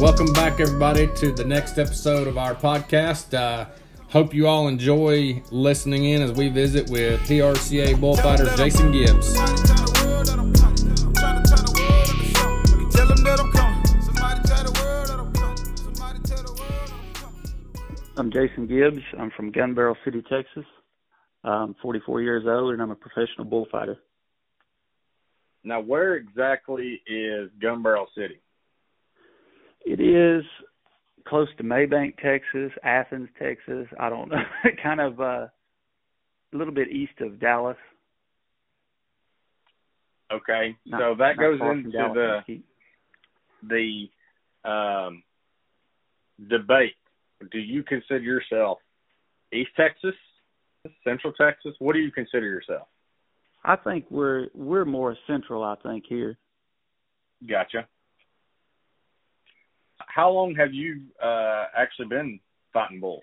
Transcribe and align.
Welcome 0.00 0.32
back, 0.34 0.60
everybody, 0.60 1.08
to 1.16 1.32
the 1.32 1.44
next 1.46 1.78
episode 1.78 2.26
of 2.26 2.36
our 2.36 2.54
podcast. 2.54 3.32
Uh, 3.32 3.66
hope 4.08 4.34
you 4.34 4.46
all 4.46 4.68
enjoy 4.68 5.42
listening 5.50 6.04
in 6.04 6.20
as 6.20 6.32
we 6.32 6.48
visit 6.48 6.90
with 6.90 7.20
PRCA 7.22 7.98
bullfighter 7.98 8.54
Jason 8.56 8.92
Gibbs. 8.92 9.34
I'm 18.16 18.30
Jason 18.30 18.66
Gibbs. 18.66 19.02
I'm 19.18 19.30
from 19.30 19.50
Gun 19.50 19.74
Barrel 19.74 19.96
City, 20.04 20.22
Texas. 20.30 20.64
I'm 21.42 21.74
44 21.80 22.20
years 22.20 22.44
old 22.46 22.74
and 22.74 22.82
I'm 22.82 22.90
a 22.90 22.96
professional 22.96 23.46
bullfighter. 23.46 23.96
Now, 25.62 25.80
where 25.80 26.14
exactly 26.14 27.02
is 27.06 27.50
Gun 27.60 27.82
Barrel 27.82 28.06
City? 28.16 28.40
It 29.84 30.00
is 30.00 30.44
close 31.26 31.48
to 31.58 31.62
Mabank, 31.64 32.16
Texas, 32.16 32.72
Athens, 32.82 33.28
Texas. 33.38 33.86
I 33.98 34.08
don't 34.08 34.30
know, 34.30 34.42
kind 34.82 35.00
of 35.00 35.20
uh, 35.20 35.22
a 35.22 35.50
little 36.52 36.74
bit 36.74 36.88
east 36.88 37.20
of 37.20 37.40
Dallas. 37.40 37.76
Okay, 40.32 40.76
Not- 40.86 41.00
so 41.00 41.14
that 41.18 41.36
goes 41.36 41.60
into 41.60 41.90
Dallas, 41.90 42.44
the 42.46 44.08
the 44.64 44.68
um, 44.70 45.22
debate. 46.48 46.94
Do 47.50 47.58
you 47.58 47.82
consider 47.82 48.20
yourself 48.20 48.78
East 49.52 49.70
Texas, 49.76 50.14
Central 51.04 51.32
Texas? 51.32 51.74
What 51.78 51.94
do 51.94 51.98
you 51.98 52.12
consider 52.12 52.46
yourself? 52.46 52.86
I 53.64 53.76
think 53.76 54.06
we're 54.10 54.48
we're 54.54 54.84
more 54.84 55.16
central. 55.26 55.62
I 55.62 55.76
think 55.82 56.04
here. 56.08 56.36
Gotcha. 57.48 57.86
How 59.98 60.30
long 60.30 60.54
have 60.56 60.72
you 60.72 61.02
uh, 61.22 61.66
actually 61.76 62.08
been 62.08 62.40
fighting 62.72 63.00
bulls? 63.00 63.22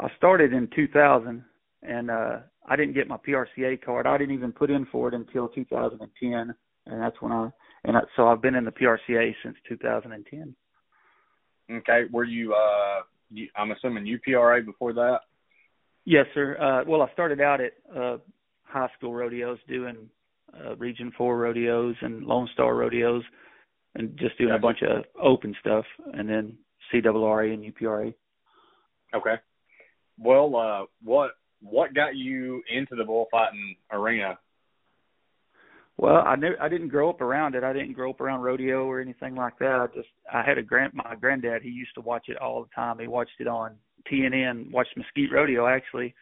I 0.00 0.08
started 0.16 0.52
in 0.52 0.68
2000, 0.74 1.44
and 1.82 2.10
uh, 2.10 2.38
I 2.68 2.76
didn't 2.76 2.94
get 2.94 3.08
my 3.08 3.16
PRCA 3.16 3.82
card. 3.82 4.06
I 4.06 4.18
didn't 4.18 4.34
even 4.34 4.52
put 4.52 4.70
in 4.70 4.86
for 4.86 5.08
it 5.08 5.14
until 5.14 5.48
2010, 5.48 6.54
and 6.86 7.02
that's 7.02 7.20
when 7.20 7.32
I 7.32 7.50
and 7.84 7.96
I, 7.96 8.00
so 8.16 8.28
I've 8.28 8.42
been 8.42 8.54
in 8.54 8.64
the 8.64 8.72
PRCA 8.72 9.34
since 9.42 9.56
2010. 9.68 10.54
Okay, 11.70 12.02
were 12.10 12.24
you? 12.24 12.54
Uh, 12.54 13.02
you 13.30 13.48
I'm 13.56 13.70
assuming 13.70 14.04
UPRA 14.04 14.64
before 14.64 14.92
that. 14.94 15.20
Yes, 16.04 16.26
sir. 16.34 16.56
Uh, 16.60 16.88
well, 16.88 17.02
I 17.02 17.12
started 17.12 17.40
out 17.40 17.60
at 17.60 17.72
uh, 17.94 18.16
high 18.70 18.88
school 18.96 19.14
rodeos 19.14 19.58
doing 19.68 20.08
uh, 20.54 20.76
Region 20.76 21.12
Four 21.16 21.38
rodeos 21.38 21.96
and 22.00 22.24
Lone 22.24 22.48
Star 22.52 22.74
rodeos, 22.74 23.22
and 23.94 24.16
just 24.18 24.38
doing 24.38 24.54
a 24.54 24.58
bunch 24.58 24.78
of 24.82 25.04
open 25.20 25.54
stuff, 25.60 25.84
and 26.14 26.28
then 26.28 26.56
CRRA 26.92 27.52
and 27.52 27.64
UPRA. 27.64 28.14
Okay. 29.14 29.34
Well, 30.18 30.56
uh, 30.56 30.84
what 31.02 31.32
what 31.62 31.94
got 31.94 32.16
you 32.16 32.62
into 32.74 32.94
the 32.96 33.04
bullfighting 33.04 33.76
arena? 33.92 34.38
Well, 35.98 36.22
I 36.24 36.34
never, 36.34 36.56
I 36.62 36.70
didn't 36.70 36.88
grow 36.88 37.10
up 37.10 37.20
around 37.20 37.54
it. 37.54 37.62
I 37.62 37.74
didn't 37.74 37.92
grow 37.92 38.10
up 38.10 38.22
around 38.22 38.40
rodeo 38.40 38.86
or 38.86 39.00
anything 39.02 39.34
like 39.34 39.58
that. 39.58 39.80
I 39.80 39.86
just, 39.94 40.08
I 40.32 40.42
had 40.42 40.56
a 40.56 40.62
grand, 40.62 40.94
my 40.94 41.14
granddad. 41.20 41.60
He 41.60 41.68
used 41.68 41.94
to 41.94 42.00
watch 42.00 42.28
it 42.28 42.38
all 42.38 42.62
the 42.62 42.70
time. 42.74 42.98
He 42.98 43.06
watched 43.06 43.38
it 43.38 43.46
on 43.46 43.76
TNN, 44.10 44.70
watched 44.70 44.96
Mesquite 44.96 45.30
Rodeo 45.30 45.66
actually, 45.66 46.14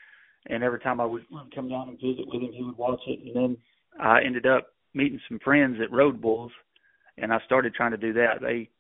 and 0.47 0.63
every 0.63 0.81
time 0.81 1.01
I 1.01 1.07
would 1.07 1.25
come 1.55 1.69
down 1.69 1.89
and 1.89 1.99
visit 1.99 2.27
with 2.27 2.43
him, 2.43 2.53
he 2.53 2.63
would 2.63 2.77
watch 2.77 3.01
it. 3.07 3.21
And 3.25 3.37
then 3.37 3.57
I 4.01 4.23
ended 4.23 4.47
up 4.47 4.69
meeting 4.95 5.21
some 5.29 5.39
friends 5.41 5.79
at 5.83 5.93
Road 5.93 6.21
Bulls, 6.21 6.53
and 7.19 7.33
I 7.33 7.39
started 7.45 7.75
trying 7.75 7.91
to 7.91 7.97
do 7.97 8.13
that. 8.15 8.41
They, 8.41 8.71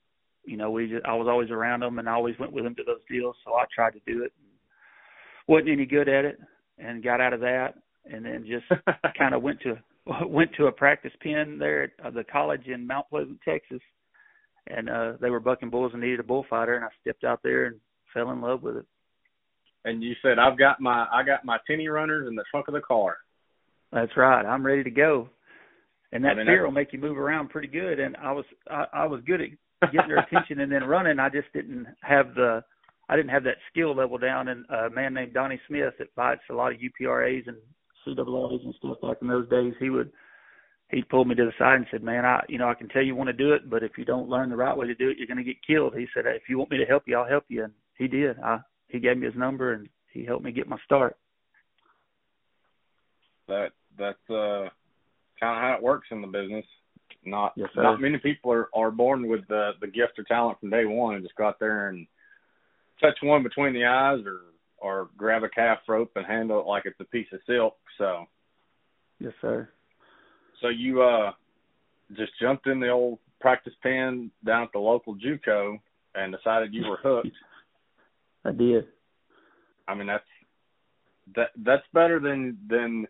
you 0.44 0.56
know, 0.56 0.70
we 0.70 0.88
just, 0.88 1.04
I 1.04 1.14
was 1.14 1.28
always 1.28 1.50
around 1.50 1.80
them, 1.80 1.98
and 1.98 2.08
I 2.08 2.12
always 2.12 2.38
went 2.38 2.52
with 2.52 2.64
them 2.64 2.74
to 2.76 2.84
those 2.84 3.00
deals. 3.10 3.36
So 3.44 3.54
I 3.54 3.64
tried 3.74 3.92
to 3.92 4.00
do 4.06 4.22
it. 4.22 4.32
wasn't 5.46 5.70
any 5.70 5.86
good 5.86 6.08
at 6.08 6.24
it, 6.24 6.38
and 6.78 7.02
got 7.02 7.20
out 7.20 7.32
of 7.32 7.41
that, 7.41 7.75
and 8.10 8.25
then 8.25 8.46
just 8.46 8.66
kind 9.19 9.34
of 9.34 9.42
went 9.42 9.60
to 9.62 9.78
went 10.26 10.50
to 10.56 10.66
a 10.66 10.72
practice 10.72 11.12
pen 11.22 11.58
there 11.58 11.82
at 11.84 11.90
uh, 12.02 12.10
the 12.10 12.25
college 12.25 12.66
in 12.66 12.86
Mount 12.86 13.06
Pleasant, 13.10 13.38
Texas, 13.44 13.80
and 14.69 14.88
uh 14.88 15.12
they 15.20 15.28
were 15.28 15.40
bucking 15.40 15.70
bulls 15.70 15.92
and 15.92 16.00
needed 16.02 16.20
a 16.20 16.22
bullfighter, 16.22 16.76
and 16.76 16.84
I 16.84 16.88
stepped 17.00 17.25
out 17.25 17.40
there 17.42 17.66
and 17.66 17.76
fell 18.14 18.30
in 18.30 18.40
love 18.40 18.62
with 18.62 18.76
it. 18.78 18.86
And 19.84 20.02
you 20.02 20.14
said 20.22 20.38
I've 20.38 20.58
got 20.58 20.80
my 20.80 21.06
I 21.12 21.22
got 21.22 21.44
my 21.44 21.58
tinny 21.66 21.88
runners 21.88 22.28
in 22.28 22.34
the 22.34 22.44
trunk 22.50 22.68
of 22.68 22.74
the 22.74 22.80
car. 22.80 23.16
That's 23.92 24.16
right. 24.16 24.44
I'm 24.44 24.64
ready 24.64 24.84
to 24.84 24.90
go. 24.90 25.28
And 26.12 26.24
that 26.24 26.32
I 26.32 26.34
mean, 26.36 26.46
fear 26.46 26.64
will 26.64 26.72
make 26.72 26.92
you 26.92 26.98
move 26.98 27.18
around 27.18 27.50
pretty 27.50 27.68
good. 27.68 28.00
And 28.00 28.16
I 28.16 28.32
was 28.32 28.44
I, 28.70 28.84
I 28.92 29.06
was 29.06 29.20
good 29.26 29.40
at 29.40 29.92
getting 29.92 30.08
their 30.08 30.18
attention 30.18 30.60
and 30.60 30.72
then 30.72 30.84
running. 30.84 31.18
I 31.18 31.28
just 31.28 31.52
didn't 31.52 31.86
have 32.02 32.34
the 32.34 32.62
I 33.08 33.16
didn't 33.16 33.30
have 33.30 33.44
that 33.44 33.56
skill 33.70 33.94
level 33.94 34.18
down. 34.18 34.48
And 34.48 34.64
a 34.70 34.90
man 34.90 35.14
named 35.14 35.34
Donnie 35.34 35.60
Smith 35.68 35.94
that 35.98 36.14
fights 36.14 36.42
a 36.50 36.54
lot 36.54 36.72
of 36.72 36.78
UPRAs 36.78 37.46
and 37.46 37.56
CAAs 38.06 38.64
and 38.64 38.74
stuff 38.78 38.96
back 39.02 39.18
in 39.20 39.28
those 39.28 39.48
days, 39.48 39.74
he 39.78 39.90
would 39.90 40.10
he 40.90 41.02
pulled 41.02 41.28
me 41.28 41.34
to 41.34 41.44
the 41.44 41.52
side 41.58 41.76
and 41.76 41.86
said, 41.90 42.02
"Man, 42.02 42.24
I 42.24 42.42
you 42.48 42.58
know 42.58 42.68
I 42.68 42.74
can 42.74 42.88
tell 42.88 43.02
you 43.02 43.14
want 43.14 43.28
to 43.28 43.34
do 43.34 43.52
it, 43.52 43.68
but 43.68 43.82
if 43.82 43.92
you 43.98 44.04
don't 44.04 44.28
learn 44.28 44.48
the 44.48 44.56
right 44.56 44.76
way 44.76 44.86
to 44.86 44.94
do 44.94 45.10
it, 45.10 45.18
you're 45.18 45.26
going 45.26 45.38
to 45.38 45.44
get 45.44 45.56
killed." 45.66 45.94
He 45.94 46.06
said, 46.14 46.24
"If 46.26 46.48
you 46.48 46.58
want 46.58 46.70
me 46.70 46.78
to 46.78 46.86
help 46.86 47.02
you, 47.06 47.16
I'll 47.18 47.28
help 47.28 47.44
you." 47.48 47.64
And 47.64 47.72
he 47.98 48.08
did. 48.08 48.38
I 48.40 48.60
he 48.88 48.99
gave 48.99 49.19
me 49.19 49.26
his 49.26 49.34
number 49.34 49.72
and 49.75 49.88
he 50.12 50.25
helped 50.25 50.44
me 50.44 50.53
get 50.53 50.69
my 50.69 50.78
start. 50.84 51.16
That 53.49 53.69
that's 53.99 54.31
uh 54.31 54.69
kind 55.41 55.56
of 55.56 55.62
how 55.62 55.75
it 55.76 55.82
works 55.82 56.09
in 56.10 56.21
the 56.21 56.26
business. 56.26 56.65
Not 57.25 57.53
Yes, 57.56 57.71
not 57.76 58.00
many 58.00 58.19
people 58.19 58.53
are 58.53 58.69
are 58.75 58.91
born 58.91 59.28
with 59.28 59.47
the 59.49 59.72
the 59.81 59.87
gift 59.87 60.19
or 60.19 60.25
talent 60.25 60.60
from 60.60 60.71
day 60.71 60.84
one 60.84 61.15
and 61.15 61.25
just 61.25 61.37
go 61.37 61.47
out 61.47 61.59
there 61.59 61.88
and 61.88 62.06
touch 63.00 63.16
one 63.22 63.43
between 63.43 63.72
the 63.72 63.84
eyes 63.84 64.21
or 64.26 64.41
or 64.78 65.09
grab 65.16 65.43
a 65.43 65.49
calf 65.49 65.78
rope 65.88 66.12
and 66.16 66.26
handle 66.26 66.60
it 66.60 66.66
like 66.66 66.84
it's 66.87 67.00
a 67.00 67.05
piece 67.05 67.26
of 67.32 67.41
silk. 67.47 67.76
So 67.97 68.26
Yes, 69.19 69.32
sir. 69.41 69.69
so 70.60 70.69
you 70.69 71.03
uh 71.03 71.32
just 72.16 72.32
jumped 72.41 72.66
in 72.66 72.81
the 72.81 72.88
old 72.88 73.19
practice 73.41 73.75
pen 73.82 74.31
down 74.44 74.65
at 74.65 74.72
the 74.72 74.78
local 74.78 75.15
JUCO 75.16 75.78
and 76.15 76.34
decided 76.34 76.75
you 76.75 76.88
were 76.88 76.99
hooked. 77.03 77.28
I 78.48 78.53
did. 78.53 78.86
I 79.86 79.94
mean 79.94 80.06
that's 80.06 80.25
that 81.36 81.50
that's 81.64 81.82
better 81.92 82.20
than 82.20 82.59
than 82.69 83.06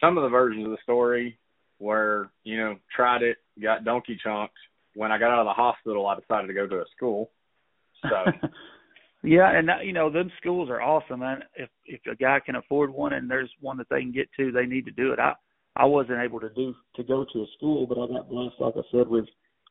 some 0.00 0.16
of 0.16 0.22
the 0.22 0.28
versions 0.28 0.64
of 0.64 0.70
the 0.70 0.78
story 0.82 1.38
where 1.78 2.30
you 2.44 2.56
know 2.56 2.76
tried 2.94 3.22
it, 3.22 3.38
got 3.62 3.84
donkey 3.84 4.18
chunked. 4.22 4.54
When 4.94 5.12
I 5.12 5.18
got 5.18 5.30
out 5.30 5.40
of 5.40 5.46
the 5.46 5.52
hospital, 5.52 6.06
I 6.06 6.18
decided 6.18 6.46
to 6.46 6.54
go 6.54 6.66
to 6.66 6.80
a 6.80 6.84
school. 6.96 7.30
So 8.02 8.48
yeah, 9.22 9.56
and 9.56 9.68
that, 9.68 9.84
you 9.84 9.92
know, 9.92 10.10
them 10.10 10.30
schools 10.38 10.70
are 10.70 10.80
awesome. 10.80 11.22
And 11.22 11.42
if 11.56 11.68
if 11.84 12.00
a 12.10 12.16
guy 12.16 12.38
can 12.44 12.56
afford 12.56 12.90
one 12.90 13.12
and 13.12 13.30
there's 13.30 13.50
one 13.60 13.76
that 13.78 13.88
they 13.90 14.00
can 14.00 14.12
get 14.12 14.28
to, 14.38 14.52
they 14.52 14.66
need 14.66 14.84
to 14.86 14.92
do 14.92 15.12
it. 15.12 15.18
I 15.18 15.34
I 15.76 15.84
wasn't 15.84 16.22
able 16.22 16.40
to 16.40 16.48
do 16.50 16.74
to 16.96 17.02
go 17.02 17.26
to 17.32 17.42
a 17.42 17.46
school, 17.56 17.86
but 17.86 17.98
I 17.98 18.06
got 18.06 18.30
blessed, 18.30 18.54
like 18.58 18.74
I 18.76 18.82
said, 18.90 19.08
with 19.08 19.26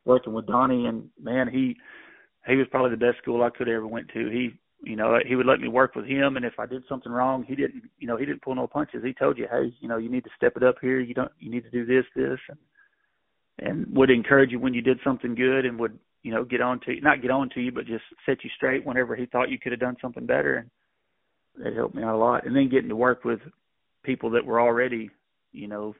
working 0.05 0.33
with 0.33 0.45
Donnie. 0.45 0.85
And 0.85 1.09
man, 1.21 1.47
he 1.47 1.75
he 2.47 2.55
was 2.55 2.67
probably 2.69 2.91
the 2.91 3.05
best 3.05 3.17
school 3.19 3.43
I 3.43 3.49
could 3.49 3.67
have 3.67 3.77
ever 3.77 3.87
went 3.87 4.09
to. 4.09 4.29
He 4.29 4.51
you 4.85 4.95
know 4.95 5.19
he 5.25 5.35
would 5.35 5.45
let 5.45 5.59
me 5.59 5.67
work 5.67 5.95
with 5.95 6.05
him, 6.05 6.37
and 6.37 6.45
if 6.45 6.59
I 6.59 6.65
did 6.65 6.83
something 6.87 7.11
wrong, 7.11 7.43
he 7.43 7.55
didn't 7.55 7.83
you 7.99 8.07
know 8.07 8.17
he 8.17 8.25
didn't 8.25 8.41
pull 8.41 8.55
no 8.55 8.67
punches. 8.67 9.03
He 9.03 9.13
told 9.13 9.37
you, 9.37 9.47
hey, 9.51 9.73
you 9.79 9.87
know, 9.87 9.97
you 9.97 10.09
need 10.09 10.23
to 10.23 10.29
step 10.37 10.53
it 10.55 10.63
up 10.63 10.75
here. 10.81 10.99
You 10.99 11.13
don't 11.13 11.31
you 11.39 11.51
need 11.51 11.63
to 11.63 11.71
do 11.71 11.85
this 11.85 12.05
this 12.15 12.39
and 12.49 12.57
and 13.59 13.95
would 13.95 14.09
encourage 14.09 14.51
you 14.51 14.59
when 14.59 14.73
you 14.73 14.81
did 14.81 14.99
something 15.03 15.35
good 15.35 15.65
and 15.65 15.79
would 15.79 15.97
you 16.23 16.31
know 16.31 16.43
get 16.43 16.61
on 16.61 16.79
to 16.81 16.93
you 16.93 17.01
not 17.01 17.21
get 17.21 17.31
on 17.31 17.49
to 17.49 17.61
you 17.61 17.71
but 17.71 17.85
just 17.85 18.03
set 18.25 18.43
you 18.43 18.49
straight 18.55 18.85
whenever 18.85 19.15
he 19.15 19.25
thought 19.25 19.49
you 19.49 19.59
could 19.59 19.71
have 19.71 19.79
done 19.79 19.95
something 20.01 20.25
better 20.25 20.57
and 21.57 21.65
it 21.65 21.75
helped 21.75 21.95
me 21.95 22.03
out 22.03 22.15
a 22.15 22.17
lot 22.17 22.45
and 22.45 22.55
then 22.55 22.69
getting 22.69 22.89
to 22.89 22.95
work 22.95 23.23
with 23.23 23.39
people 24.03 24.29
that 24.29 24.45
were 24.45 24.59
already 24.59 25.09
you 25.51 25.67
know 25.67 25.95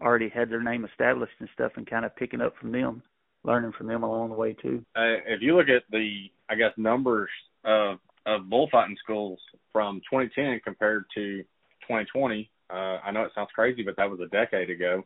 already 0.00 0.28
had 0.28 0.50
their 0.50 0.62
name 0.62 0.84
established 0.84 1.32
and 1.40 1.48
stuff 1.54 1.72
and 1.76 1.88
kind 1.88 2.04
of 2.04 2.14
picking 2.16 2.40
up 2.40 2.54
from 2.60 2.70
them 2.70 3.02
learning 3.44 3.72
from 3.76 3.88
them 3.88 4.02
along 4.02 4.28
the 4.28 4.36
way 4.36 4.52
too 4.52 4.84
uh, 4.96 5.18
if 5.26 5.40
you 5.40 5.56
look 5.56 5.68
at 5.68 5.82
the 5.90 6.26
I 6.48 6.54
guess 6.54 6.72
numbers 6.76 7.30
of 7.64 7.98
of 8.26 8.48
bullfighting 8.48 8.96
schools 9.02 9.38
from 9.72 10.00
2010 10.10 10.60
compared 10.64 11.04
to 11.14 11.42
2020, 11.82 12.50
uh, 12.70 12.74
I 13.04 13.10
know 13.10 13.22
it 13.24 13.32
sounds 13.34 13.50
crazy, 13.54 13.82
but 13.82 13.96
that 13.96 14.08
was 14.10 14.20
a 14.20 14.28
decade 14.28 14.70
ago. 14.70 15.02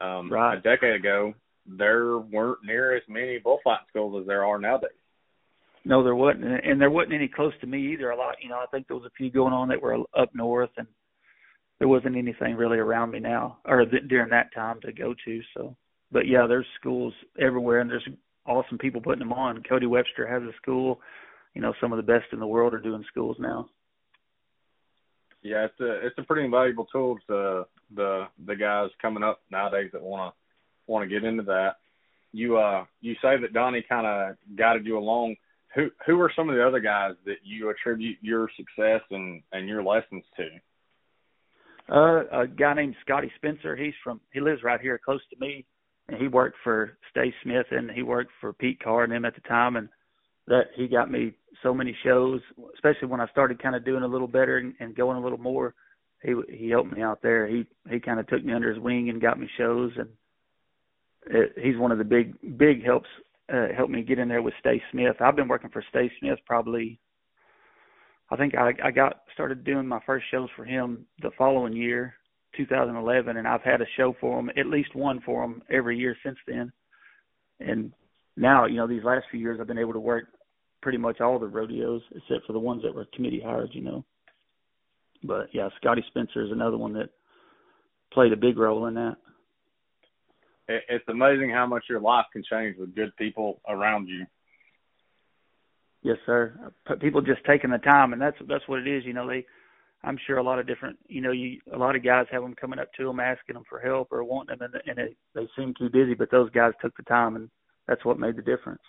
Um, 0.00 0.32
Right. 0.32 0.58
A 0.58 0.60
decade 0.60 0.94
ago, 0.94 1.34
there 1.66 2.18
weren't 2.18 2.58
near 2.64 2.96
as 2.96 3.02
many 3.08 3.38
bullfighting 3.38 3.86
schools 3.88 4.20
as 4.20 4.26
there 4.26 4.44
are 4.44 4.58
nowadays. 4.58 4.90
no 5.84 6.02
there 6.02 6.14
wasn't 6.14 6.44
and 6.44 6.80
there 6.80 6.90
wasn't 6.90 7.12
any 7.14 7.28
close 7.28 7.52
to 7.60 7.66
me 7.66 7.92
either 7.92 8.10
a 8.10 8.16
lot 8.16 8.34
you 8.42 8.48
know 8.48 8.56
i 8.58 8.66
think 8.70 8.86
there 8.86 8.96
was 8.96 9.06
a 9.06 9.16
few 9.16 9.30
going 9.30 9.52
on 9.52 9.68
that 9.68 9.80
were 9.80 9.96
up 10.18 10.30
north 10.34 10.70
and 10.76 10.86
there 11.78 11.88
wasn't 11.88 12.16
anything 12.16 12.54
really 12.56 12.78
around 12.78 13.10
me 13.10 13.18
now 13.20 13.58
or 13.66 13.84
th- 13.84 14.08
during 14.08 14.28
that 14.30 14.52
time 14.54 14.78
to 14.80 14.92
go 14.92 15.14
to 15.24 15.40
so 15.56 15.74
but 16.12 16.26
yeah 16.26 16.46
there's 16.46 16.66
schools 16.80 17.12
everywhere 17.38 17.80
and 17.80 17.90
there's 17.90 18.06
awesome 18.46 18.78
people 18.78 19.00
putting 19.00 19.20
them 19.20 19.32
on 19.32 19.62
cody 19.68 19.86
webster 19.86 20.26
has 20.26 20.42
a 20.42 20.52
school 20.60 21.00
you 21.54 21.62
know 21.62 21.72
some 21.80 21.92
of 21.92 21.96
the 21.96 22.02
best 22.12 22.26
in 22.32 22.40
the 22.40 22.46
world 22.46 22.74
are 22.74 22.80
doing 22.80 23.04
schools 23.08 23.36
now 23.38 23.68
Yeah, 25.42 25.66
it's 25.66 25.80
a 25.80 26.06
it's 26.06 26.18
a 26.18 26.22
pretty 26.22 26.44
invaluable 26.44 26.86
tool 26.86 27.18
to 27.28 27.66
the 27.94 28.26
the 28.46 28.56
guys 28.56 28.90
coming 29.00 29.22
up 29.22 29.40
nowadays 29.50 29.90
that 29.92 30.02
want 30.02 30.32
to 30.32 30.92
want 30.92 31.08
to 31.08 31.14
get 31.14 31.26
into 31.26 31.42
that. 31.44 31.76
you 32.32 32.56
uh 32.58 32.84
you 33.00 33.14
say 33.22 33.36
that 33.40 33.52
Donnie 33.52 33.84
kind 33.88 34.06
of 34.06 34.36
guided 34.56 34.86
you 34.86 34.98
along. 34.98 35.36
Who 35.74 35.90
who 36.06 36.20
are 36.20 36.32
some 36.34 36.48
of 36.48 36.56
the 36.56 36.66
other 36.66 36.80
guys 36.80 37.14
that 37.26 37.38
you 37.42 37.70
attribute 37.70 38.18
your 38.20 38.48
success 38.56 39.02
and 39.10 39.42
and 39.52 39.68
your 39.68 39.82
lessons 39.82 40.24
to? 40.36 40.48
Uh, 41.86 42.42
a 42.42 42.46
guy 42.46 42.72
named 42.74 42.96
Scotty 43.04 43.30
Spencer. 43.36 43.76
He's 43.76 43.94
from 44.02 44.20
he 44.32 44.40
lives 44.40 44.62
right 44.62 44.80
here 44.80 44.98
close 45.04 45.20
to 45.30 45.36
me, 45.38 45.66
and 46.08 46.16
he 46.16 46.28
worked 46.28 46.56
for 46.64 46.96
Stace 47.10 47.34
Smith 47.42 47.66
and 47.70 47.90
he 47.90 48.02
worked 48.02 48.32
for 48.40 48.52
Pete 48.52 48.82
Carr 48.82 49.04
and 49.04 49.12
him 49.12 49.24
at 49.24 49.34
the 49.34 49.42
time, 49.42 49.76
and 49.76 49.88
that 50.46 50.68
he 50.76 50.88
got 50.88 51.10
me 51.10 51.34
so 51.62 51.74
many 51.74 51.96
shows, 52.04 52.40
especially 52.74 53.08
when 53.08 53.20
I 53.20 53.28
started 53.28 53.62
kind 53.62 53.76
of 53.76 53.84
doing 53.84 54.02
a 54.02 54.08
little 54.08 54.28
better 54.28 54.58
and, 54.58 54.74
and 54.80 54.96
going 54.96 55.16
a 55.16 55.22
little 55.22 55.38
more. 55.38 55.74
He 56.22 56.34
he 56.48 56.70
helped 56.70 56.92
me 56.92 57.02
out 57.02 57.20
there. 57.22 57.46
He 57.46 57.66
he 57.90 58.00
kind 58.00 58.18
of 58.18 58.26
took 58.26 58.44
me 58.44 58.52
under 58.52 58.72
his 58.72 58.82
wing 58.82 59.10
and 59.10 59.20
got 59.20 59.38
me 59.38 59.48
shows, 59.58 59.92
and 59.96 60.08
it, 61.26 61.52
he's 61.62 61.76
one 61.76 61.92
of 61.92 61.98
the 61.98 62.04
big 62.04 62.34
big 62.56 62.84
helps 62.84 63.08
uh, 63.52 63.68
helped 63.76 63.92
me 63.92 64.02
get 64.02 64.18
in 64.18 64.28
there 64.28 64.42
with 64.42 64.54
Stace 64.60 64.82
Smith. 64.90 65.16
I've 65.20 65.36
been 65.36 65.48
working 65.48 65.70
for 65.70 65.84
Stace 65.90 66.12
Smith 66.20 66.38
probably 66.46 66.98
I 68.30 68.36
think 68.36 68.54
I, 68.54 68.72
I 68.82 68.90
got 68.90 69.20
started 69.32 69.64
doing 69.64 69.86
my 69.86 70.00
first 70.06 70.26
shows 70.30 70.48
for 70.56 70.64
him 70.64 71.06
the 71.20 71.30
following 71.36 71.74
year, 71.74 72.14
2011, 72.56 73.36
and 73.36 73.46
I've 73.46 73.62
had 73.62 73.80
a 73.80 73.86
show 73.96 74.16
for 74.20 74.38
him, 74.38 74.50
at 74.56 74.66
least 74.66 74.94
one 74.94 75.20
for 75.24 75.44
him 75.44 75.62
every 75.70 75.98
year 75.98 76.16
since 76.24 76.38
then. 76.46 76.72
And 77.60 77.92
now, 78.36 78.66
you 78.66 78.76
know, 78.76 78.86
these 78.86 79.04
last 79.04 79.26
few 79.30 79.40
years, 79.40 79.58
I've 79.60 79.66
been 79.66 79.78
able 79.78 79.92
to 79.92 80.00
work 80.00 80.24
pretty 80.84 80.98
much 80.98 81.22
all 81.22 81.38
the 81.38 81.46
rodeos 81.46 82.02
except 82.14 82.46
for 82.46 82.52
the 82.52 82.58
ones 82.58 82.82
that 82.82 82.94
were 82.94 83.06
committee 83.14 83.40
hired, 83.42 83.70
you 83.72 83.80
know. 83.80 84.04
But 85.24 85.48
yeah, 85.54 85.70
Scotty 85.80 86.04
Spencer 86.08 86.44
is 86.44 86.52
another 86.52 86.76
one 86.76 86.92
that 86.92 87.08
played 88.12 88.34
a 88.34 88.36
big 88.36 88.58
role 88.58 88.86
in 88.86 88.94
that. 88.94 89.16
It's 90.68 91.04
amazing 91.08 91.50
how 91.50 91.66
much 91.66 91.84
your 91.88 92.00
life 92.00 92.26
can 92.32 92.44
change 92.48 92.76
with 92.78 92.94
good 92.94 93.16
people 93.16 93.62
around 93.66 94.08
you. 94.08 94.26
Yes, 96.02 96.18
sir. 96.26 96.72
People 97.00 97.22
just 97.22 97.44
taking 97.46 97.70
the 97.70 97.78
time, 97.78 98.12
and 98.12 98.20
that's 98.20 98.36
that's 98.46 98.68
what 98.68 98.80
it 98.80 98.86
is. 98.86 99.04
You 99.06 99.14
know, 99.14 99.26
they. 99.26 99.46
I'm 100.02 100.18
sure 100.26 100.36
a 100.36 100.42
lot 100.42 100.58
of 100.58 100.66
different. 100.66 100.98
You 101.08 101.22
know, 101.22 101.32
you 101.32 101.60
a 101.72 101.78
lot 101.78 101.96
of 101.96 102.04
guys 102.04 102.26
have 102.30 102.42
them 102.42 102.54
coming 102.54 102.78
up 102.78 102.92
to 102.98 103.06
them 103.06 103.20
asking 103.20 103.54
them 103.54 103.64
for 103.68 103.80
help 103.80 104.08
or 104.10 104.22
wanting 104.22 104.58
them, 104.58 104.70
and, 104.74 104.82
and 104.86 104.98
it, 104.98 105.16
they 105.34 105.48
seem 105.56 105.72
too 105.78 105.88
busy. 105.88 106.12
But 106.12 106.30
those 106.30 106.50
guys 106.50 106.72
took 106.82 106.94
the 106.96 107.04
time, 107.04 107.36
and 107.36 107.48
that's 107.88 108.04
what 108.04 108.18
made 108.18 108.36
the 108.36 108.42
difference. 108.42 108.82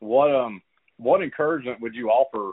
What 0.00 0.34
um 0.34 0.62
what 0.96 1.22
encouragement 1.22 1.80
would 1.80 1.94
you 1.94 2.08
offer? 2.08 2.52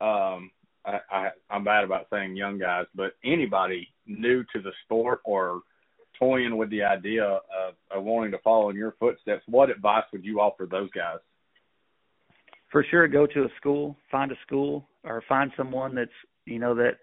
Um, 0.00 0.50
I, 0.84 1.00
I 1.10 1.30
I'm 1.50 1.64
bad 1.64 1.84
about 1.84 2.06
saying 2.10 2.36
young 2.36 2.58
guys, 2.58 2.86
but 2.94 3.12
anybody 3.24 3.88
new 4.06 4.44
to 4.54 4.60
the 4.60 4.72
sport 4.84 5.20
or 5.24 5.60
toying 6.18 6.56
with 6.56 6.70
the 6.70 6.82
idea 6.82 7.24
of, 7.24 7.74
of 7.90 8.04
wanting 8.04 8.30
to 8.32 8.38
follow 8.38 8.70
in 8.70 8.76
your 8.76 8.94
footsteps, 8.98 9.42
what 9.46 9.68
advice 9.68 10.04
would 10.12 10.24
you 10.24 10.40
offer 10.40 10.66
those 10.70 10.90
guys? 10.92 11.18
for 12.70 12.84
sure 12.90 13.08
go 13.08 13.26
to 13.26 13.44
a 13.44 13.48
school, 13.56 13.96
find 14.10 14.30
a 14.30 14.36
school, 14.46 14.86
or 15.04 15.22
find 15.28 15.50
someone 15.56 15.94
that's 15.94 16.10
you 16.44 16.58
know 16.58 16.74
that 16.74 16.98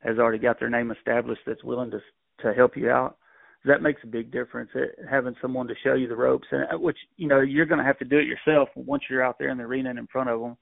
has 0.00 0.18
already 0.18 0.38
got 0.38 0.58
their 0.60 0.70
name 0.70 0.90
established 0.90 1.42
that's 1.46 1.64
willing 1.64 1.90
to 1.90 2.00
to 2.42 2.52
help 2.52 2.76
you 2.76 2.90
out. 2.90 3.16
That 3.64 3.82
makes 3.82 4.02
a 4.04 4.08
big 4.08 4.30
difference. 4.30 4.70
It, 4.74 4.98
having 5.10 5.34
someone 5.40 5.66
to 5.68 5.74
show 5.82 5.94
you 5.94 6.06
the 6.06 6.16
ropes, 6.16 6.46
and 6.50 6.64
uh, 6.64 6.78
which 6.78 6.98
you 7.16 7.28
know 7.28 7.40
you're 7.40 7.66
going 7.66 7.78
to 7.78 7.84
have 7.84 7.98
to 7.98 8.04
do 8.04 8.18
it 8.18 8.26
yourself 8.26 8.68
once 8.74 9.04
you're 9.08 9.24
out 9.24 9.38
there 9.38 9.48
in 9.48 9.58
the 9.58 9.64
arena 9.64 9.90
and 9.90 9.98
in 9.98 10.06
front 10.06 10.28
of 10.28 10.40
them. 10.40 10.56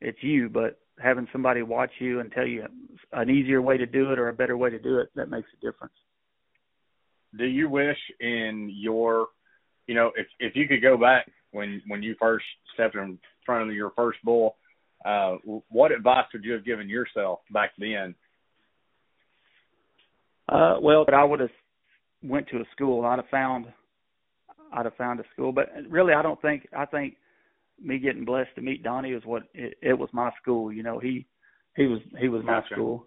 It's 0.00 0.22
you, 0.22 0.48
but 0.48 0.78
having 1.02 1.28
somebody 1.32 1.62
watch 1.62 1.90
you 1.98 2.20
and 2.20 2.30
tell 2.32 2.46
you 2.46 2.64
an 3.12 3.30
easier 3.30 3.60
way 3.60 3.76
to 3.76 3.86
do 3.86 4.12
it 4.12 4.18
or 4.18 4.28
a 4.28 4.32
better 4.32 4.56
way 4.56 4.70
to 4.70 4.78
do 4.78 4.98
it, 4.98 5.10
that 5.14 5.28
makes 5.28 5.48
a 5.52 5.66
difference. 5.66 5.94
Do 7.36 7.44
you 7.44 7.68
wish 7.68 7.98
in 8.20 8.72
your, 8.74 9.26
you 9.86 9.94
know, 9.94 10.12
if 10.16 10.26
if 10.38 10.56
you 10.56 10.66
could 10.66 10.80
go 10.80 10.96
back 10.96 11.30
when 11.50 11.82
when 11.86 12.02
you 12.02 12.14
first 12.18 12.44
stepped 12.74 12.94
in 12.94 13.18
front 13.44 13.68
of 13.68 13.74
your 13.74 13.90
first 13.90 14.18
bull, 14.24 14.56
uh, 15.04 15.36
what 15.68 15.92
advice 15.92 16.26
would 16.32 16.44
you 16.44 16.52
have 16.52 16.64
given 16.64 16.88
yourself 16.88 17.40
back 17.52 17.72
then? 17.78 18.14
Uh, 20.48 20.76
well, 20.80 21.04
I 21.12 21.24
would 21.24 21.40
have 21.40 21.50
went 22.22 22.48
to 22.48 22.58
a 22.58 22.64
school. 22.72 23.04
I'd 23.04 23.18
have 23.18 23.28
found, 23.30 23.66
I'd 24.72 24.84
have 24.86 24.96
found 24.96 25.20
a 25.20 25.24
school. 25.32 25.52
But 25.52 25.68
really, 25.88 26.14
I 26.14 26.22
don't 26.22 26.40
think. 26.42 26.68
I 26.76 26.84
think 26.84 27.16
me 27.80 27.98
getting 27.98 28.24
blessed 28.24 28.54
to 28.56 28.60
meet 28.60 28.82
Donnie 28.82 29.12
is 29.12 29.24
what 29.24 29.44
it, 29.54 29.78
it 29.82 29.98
was 29.98 30.08
my 30.12 30.30
school. 30.40 30.72
You 30.72 30.82
know, 30.82 30.98
he 30.98 31.26
he 31.76 31.86
was 31.86 32.00
he 32.18 32.28
was 32.28 32.42
my 32.44 32.62
school. 32.70 33.06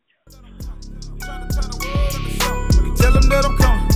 Tell 2.98 3.14
him 3.14 3.30
that 3.30 3.46
I'm 3.46 3.58
coming. 3.58 3.91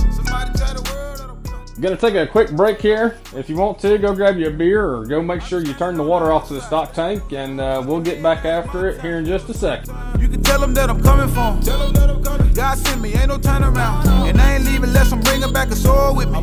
Gonna 1.78 1.96
take 1.96 2.14
a 2.14 2.26
quick 2.26 2.50
break 2.52 2.80
here. 2.80 3.18
If 3.34 3.50
you 3.50 3.56
want 3.56 3.78
to, 3.80 3.98
go 3.98 4.14
grab 4.14 4.38
you 4.38 4.46
a 4.46 4.50
beer 4.50 4.82
or 4.82 5.04
go 5.04 5.20
make 5.20 5.42
sure 5.42 5.60
you 5.60 5.74
turn 5.74 5.96
the 5.96 6.02
water 6.02 6.32
off 6.32 6.48
to 6.48 6.54
the 6.54 6.62
stock 6.62 6.94
tank, 6.94 7.32
and 7.32 7.60
uh, 7.60 7.84
we'll 7.86 8.00
get 8.00 8.22
back 8.22 8.46
after 8.46 8.88
it 8.88 9.00
here 9.02 9.18
in 9.18 9.26
just 9.26 9.48
a 9.50 9.54
second. 9.54 9.94
You 10.18 10.26
can 10.28 10.42
tell 10.42 10.58
them 10.58 10.72
that 10.72 10.88
I'm 10.88 11.02
coming 11.02 11.28
from. 11.28 11.60
Tell 11.60 11.78
them 11.78 11.92
that 11.92 12.08
I'm 12.08 12.24
coming. 12.24 12.50
God 12.54 12.78
sent 12.78 13.02
me, 13.02 13.12
ain't 13.12 13.28
no 13.28 13.36
turn 13.36 13.62
around. 13.62 14.08
And 14.26 14.40
I 14.40 14.54
ain't 14.54 14.64
leaving 14.64 14.84
unless 14.84 15.12
I'm 15.12 15.20
bringing 15.20 15.52
back 15.52 15.68
a 15.68 15.76
soul 15.76 16.16
with 16.16 16.30
me. 16.30 16.40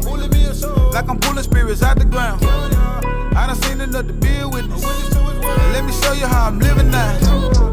Like 0.91 1.09
I'm 1.09 1.19
pulling 1.19 1.43
spirits 1.43 1.81
out 1.81 1.97
the 1.97 2.05
ground. 2.05 2.45
I 2.45 3.47
done 3.47 3.55
seen 3.55 3.81
enough 3.81 4.05
to 4.05 4.13
be 4.13 4.37
a 4.37 4.47
witness. 4.47 4.83
Let 4.83 5.83
me 5.83 5.91
show 5.93 6.13
you 6.13 6.27
how 6.27 6.45
I'm 6.45 6.59
living 6.59 6.91
now. 6.91 7.72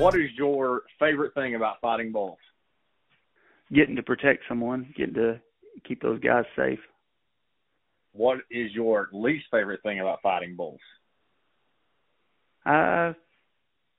What 0.00 0.14
is 0.14 0.30
your 0.36 0.82
favorite 0.98 1.34
thing 1.34 1.54
about 1.54 1.80
fighting 1.80 2.10
bulls? 2.10 2.38
Getting 3.72 3.96
to 3.96 4.02
protect 4.02 4.44
someone, 4.48 4.92
getting 4.96 5.14
to 5.14 5.40
keep 5.86 6.02
those 6.02 6.20
guys 6.20 6.44
safe. 6.56 6.78
What 8.12 8.38
is 8.50 8.72
your 8.72 9.08
least 9.12 9.44
favorite 9.50 9.82
thing 9.82 10.00
about 10.00 10.22
fighting 10.22 10.56
bulls? 10.56 10.80
Uh, 12.66 13.12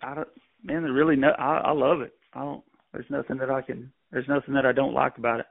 I 0.02 0.16
don't, 0.16 0.28
man, 0.64 0.84
really 0.84 1.16
no. 1.16 1.30
I, 1.30 1.62
I 1.66 1.72
love 1.72 2.02
it. 2.02 2.14
I 2.34 2.40
don't. 2.42 2.64
There's 2.92 3.10
nothing 3.10 3.38
that 3.38 3.50
I 3.50 3.62
can. 3.62 3.92
There's 4.12 4.28
nothing 4.28 4.54
that 4.56 4.66
I 4.66 4.74
don't 4.74 4.94
like 4.94 5.18
about 5.18 5.40
it. 5.40 5.46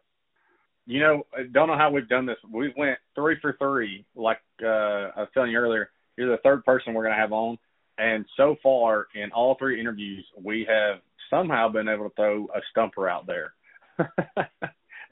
You 0.87 1.01
know, 1.01 1.23
I 1.37 1.45
don't 1.51 1.69
know 1.69 1.79
how 1.79 1.91
we've 1.91 2.09
done 2.09 2.27
this. 2.27 2.37
We 2.53 2.73
went 2.77 2.99
three 3.15 3.37
for 3.41 3.57
three. 3.59 4.05
Like 4.15 4.41
uh, 4.63 4.67
I 4.67 5.21
was 5.21 5.29
telling 5.33 5.53
you 5.53 5.59
earlier, 5.59 5.91
you're 6.17 6.31
the 6.31 6.43
third 6.43 6.65
person 6.65 6.93
we're 6.93 7.05
going 7.05 7.15
to 7.15 7.21
have 7.21 7.33
on. 7.33 7.57
And 8.01 8.25
so 8.37 8.57
far, 8.63 9.09
in 9.15 9.31
all 9.33 9.57
three 9.59 9.79
interviews, 9.79 10.25
we 10.43 10.67
have 10.69 11.01
somehow 11.29 11.69
been 11.69 11.87
able 11.87 12.09
to 12.09 12.15
throw 12.17 12.45
a 12.45 12.61
stumper 12.71 13.11
out 13.11 13.27
there. 13.27 13.53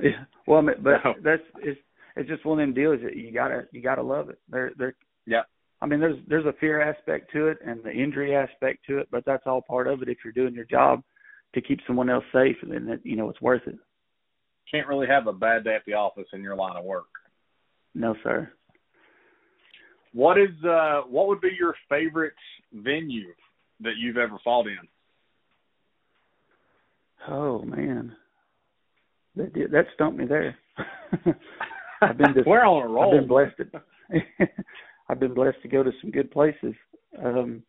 yeah. 0.01 0.25
Well, 0.47 0.63
but 0.63 1.05
no. 1.05 1.15
that's 1.23 1.43
it's 1.59 1.79
it's 2.17 2.29
just 2.29 2.47
one 2.47 2.59
of 2.59 2.67
them 2.67 2.75
deals 2.75 3.01
that 3.05 3.15
you 3.15 3.31
gotta 3.31 3.65
you 3.73 3.83
gotta 3.83 4.03
love 4.03 4.31
it. 4.31 4.39
They're 4.49 4.73
they're 4.79 4.95
yeah. 5.27 5.43
I 5.83 5.87
mean, 5.87 6.01
there's 6.01 6.17
there's 6.29 6.47
a 6.47 6.55
fear 6.59 6.81
aspect 6.81 7.31
to 7.33 7.49
it 7.49 7.59
and 7.65 7.83
the 7.85 7.93
injury 7.93 8.35
aspect 8.35 8.87
to 8.89 8.99
it, 8.99 9.09
but 9.11 9.25
that's 9.27 9.45
all 9.47 9.61
part 9.61 9.87
of 9.87 10.01
it. 10.01 10.09
If 10.09 10.19
you're 10.25 10.33
doing 10.33 10.55
your 10.55 10.65
job 10.65 11.03
to 11.55 11.61
keep 11.61 11.81
someone 11.87 12.09
else 12.09 12.25
safe, 12.33 12.57
then 12.67 12.87
that 12.87 13.05
you 13.05 13.17
know 13.17 13.29
it's 13.29 13.43
worth 13.43 13.67
it. 13.67 13.79
Can't 14.71 14.89
really 14.89 15.07
have 15.09 15.27
a 15.27 15.33
bad 15.33 15.65
day 15.65 15.75
at 15.75 15.85
the 15.87 15.93
office 15.93 16.29
in 16.33 16.43
your 16.43 16.57
line 16.57 16.77
of 16.77 16.85
work. 16.85 17.07
No, 17.95 18.15
sir. 18.23 18.51
What 20.15 20.39
is 20.39 20.65
uh 20.65 21.03
what 21.03 21.29
would 21.29 21.43
be 21.43 21.51
your 21.59 21.75
favorite 21.91 22.33
venue 22.73 23.33
that 23.81 23.95
you've 23.99 24.17
ever 24.17 24.39
fought 24.45 24.67
in? 24.67 24.79
Oh 27.29 27.63
man, 27.63 28.15
that 29.37 29.53
did, 29.53 29.71
that 29.73 29.87
stumped 29.95 30.19
me 30.19 30.27
there. 30.27 30.57
I've 32.03 32.17
been 32.17 32.35
to, 32.35 32.43
we're 32.47 32.65
on 32.65 32.83
a 32.83 32.89
roll. 32.89 33.15
I've 33.15 33.21
been 33.21 33.29
blessed. 33.29 33.57
To, 33.59 34.47
I've 35.09 35.21
been 35.21 35.35
blessed 35.35 35.63
to 35.63 35.69
go 35.69 35.83
to 35.83 35.91
some 36.01 36.11
good 36.11 36.31
places. 36.31 36.75
Um, 37.23 37.63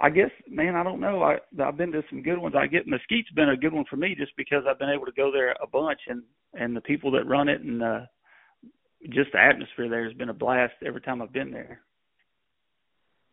I 0.00 0.10
guess, 0.10 0.30
man, 0.48 0.76
I 0.76 0.84
don't 0.84 1.00
know. 1.00 1.22
I 1.22 1.38
I've 1.62 1.76
been 1.76 1.92
to 1.92 2.02
some 2.08 2.22
good 2.22 2.38
ones. 2.38 2.54
I 2.56 2.66
get 2.66 2.86
Mesquite's 2.86 3.30
been 3.32 3.48
a 3.48 3.56
good 3.56 3.72
one 3.72 3.84
for 3.90 3.96
me 3.96 4.14
just 4.16 4.32
because 4.36 4.62
I've 4.68 4.78
been 4.78 4.90
able 4.90 5.06
to 5.06 5.12
go 5.12 5.32
there 5.32 5.56
a 5.62 5.66
bunch 5.66 6.00
and 6.06 6.22
and 6.54 6.74
the 6.74 6.80
people 6.80 7.10
that 7.12 7.26
run 7.26 7.48
it 7.48 7.60
and 7.62 7.82
uh 7.82 8.00
just 9.10 9.32
the 9.32 9.40
atmosphere 9.40 9.88
there 9.88 10.04
has 10.04 10.14
been 10.14 10.28
a 10.28 10.34
blast 10.34 10.74
every 10.84 11.00
time 11.00 11.20
I've 11.20 11.32
been 11.32 11.50
there. 11.50 11.80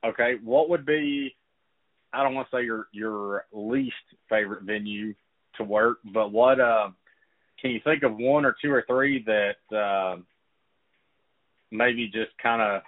Okay, 0.05 0.33
what 0.43 0.69
would 0.69 0.85
be 0.85 1.35
I 2.13 2.24
don't 2.24 2.35
want 2.35 2.50
to 2.50 2.57
say 2.57 2.63
your 2.63 2.88
your 2.91 3.45
least 3.51 3.95
favorite 4.29 4.63
venue 4.63 5.13
to 5.57 5.63
work, 5.63 5.97
but 6.13 6.31
what 6.31 6.59
uh 6.59 6.89
can 7.62 7.71
you 7.71 7.79
think 7.83 8.03
of 8.03 8.15
one 8.15 8.45
or 8.45 8.55
two 8.62 8.71
or 8.71 8.83
three 8.88 9.24
that 9.24 9.75
uh 9.75 10.17
maybe 11.71 12.07
just 12.07 12.38
kind 12.41 12.62
of 12.62 12.81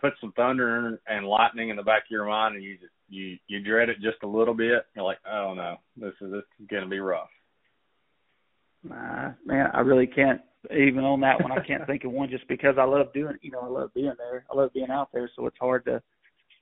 put 0.00 0.12
some 0.20 0.32
thunder 0.32 1.00
and 1.08 1.26
lightning 1.26 1.70
in 1.70 1.76
the 1.76 1.82
back 1.82 2.02
of 2.04 2.10
your 2.10 2.26
mind 2.26 2.54
and 2.54 2.64
you 2.64 2.74
just 2.74 2.92
you 3.08 3.38
you 3.46 3.60
dread 3.60 3.88
it 3.88 4.00
just 4.00 4.22
a 4.22 4.28
little 4.28 4.54
bit? 4.54 4.84
You're 4.94 5.04
like 5.04 5.18
oh 5.30 5.54
no 5.54 5.76
this 5.96 6.14
is 6.20 6.30
this 6.30 6.42
is 6.60 6.68
to 6.68 6.86
be 6.86 7.00
rough. 7.00 7.30
Nah 8.84 9.32
man 9.44 9.70
i 9.72 9.80
really 9.80 10.06
can't 10.06 10.40
even 10.70 11.04
on 11.04 11.20
that 11.20 11.40
one, 11.40 11.52
I 11.52 11.64
can't 11.64 11.86
think 11.86 12.04
of 12.04 12.10
one 12.10 12.30
just 12.30 12.46
because 12.48 12.76
I 12.78 12.84
love 12.84 13.12
doing. 13.12 13.36
You 13.42 13.52
know, 13.52 13.60
I 13.60 13.68
love 13.68 13.94
being 13.94 14.12
there. 14.18 14.44
I 14.50 14.56
love 14.56 14.72
being 14.72 14.90
out 14.90 15.10
there. 15.12 15.30
So 15.36 15.46
it's 15.46 15.56
hard 15.60 15.84
to 15.86 16.02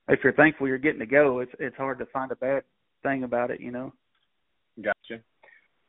if 0.09 0.21
you're 0.23 0.33
thankful 0.33 0.69
you're 0.69 0.79
getting 0.79 1.00
to 1.00 1.07
go, 1.07 1.41
it's 1.41 1.53
it's 1.59 1.76
hard 1.76 1.99
to 1.99 2.07
find 2.07 2.31
a 2.31 2.37
bad 2.37 2.62
thing 3.03 3.25
about 3.25 3.50
it, 3.50 3.61
you 3.61 3.71
know. 3.71 3.93
Gotcha. 4.81 5.23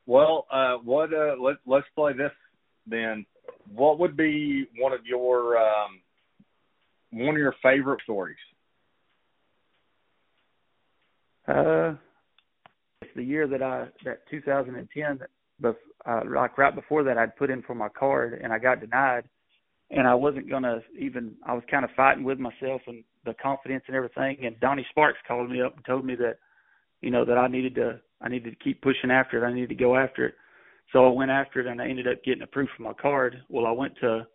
Well, 0.06 0.48
uh, 0.52 0.76
what 0.76 1.14
uh, 1.14 1.36
let 1.40 1.58
let's 1.66 1.88
play 1.96 2.14
this 2.14 2.32
then. 2.88 3.26
What 3.74 4.00
would 4.00 4.18
be 4.18 4.68
one 4.78 4.94
of 4.94 5.06
your 5.06 5.58
um, 5.58 6.02
one 7.12 7.36
of 7.36 7.40
your 7.40 7.56
favorite 7.62 8.02
stories? 8.04 8.38
Uh, 11.48 11.94
it's 13.02 13.12
the 13.16 13.24
year 13.24 13.48
that 13.48 13.62
I 13.62 13.88
that 14.06 14.28
2010, 14.30 15.20
but 15.60 15.76
uh, 16.06 16.22
like 16.34 16.58
right 16.58 16.74
before 16.74 17.04
that, 17.04 17.18
I'd 17.18 17.36
put 17.36 17.50
in 17.50 17.62
for 17.64 17.76
my 17.76 17.90
card 17.90 18.40
and 18.42 18.54
I 18.54 18.60
got 18.60 18.80
denied, 18.80 19.24
and 19.90 20.08
I 20.08 20.16
wasn't 20.16 20.50
gonna 20.50 20.82
even. 21.00 21.36
I 21.46 21.54
was 21.54 21.64
kind 21.70 21.84
of 21.84 21.92
fighting 21.96 22.24
with 22.24 22.40
myself 22.40 22.82
and 22.88 23.04
the 23.26 23.34
confidence 23.42 23.84
and 23.88 23.96
everything. 23.96 24.38
And 24.44 24.60
Donnie 24.60 24.86
Sparks 24.90 25.20
called 25.28 25.50
me 25.50 25.62
up 25.62 25.76
and 25.76 25.86
told 25.86 26.06
me 26.06 26.16
that, 26.16 26.38
you 27.02 27.12
know, 27.12 27.26
that 27.26 27.38
I 27.38 27.48
needed 27.48 27.76
to 27.76 28.00
I 28.22 28.30
needed 28.30 28.52
to 28.52 28.64
keep 28.64 28.82
pushing 28.82 29.12
after 29.12 29.44
it. 29.44 29.48
I 29.48 29.54
needed 29.54 29.70
to 29.70 29.76
go 29.76 29.96
after 29.96 30.28
it. 30.28 30.36
So 30.94 31.06
I 31.06 31.12
went 31.12 31.32
after 31.32 31.60
it 31.60 31.68
and 31.68 31.82
I 31.82 31.88
ended 31.88 32.08
up 32.08 32.24
getting 32.24 32.44
approved 32.44 32.72
for 32.76 32.84
my 32.84 32.94
card. 32.94 33.38
Well, 33.50 33.66
I 33.66 33.72
went 33.72 33.94
to 34.02 34.26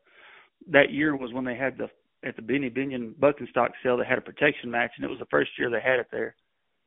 that 0.71 0.91
year 0.91 1.17
was 1.17 1.33
when 1.33 1.45
they 1.45 1.57
had 1.57 1.79
the 1.79 1.89
at 2.25 2.37
the 2.37 2.43
Benny 2.43 2.71
Binion 2.71 3.19
bucking 3.19 3.49
stock 3.51 3.73
sale. 3.83 3.97
They 3.97 4.05
had 4.05 4.19
a 4.19 4.23
protection 4.23 4.71
match, 4.71 4.93
and 4.97 5.05
it 5.05 5.11
was 5.11 5.19
the 5.19 5.27
first 5.27 5.51
year 5.59 5.71
they 5.71 5.81
had 5.81 5.99
it 5.99 6.07
there. 6.13 6.37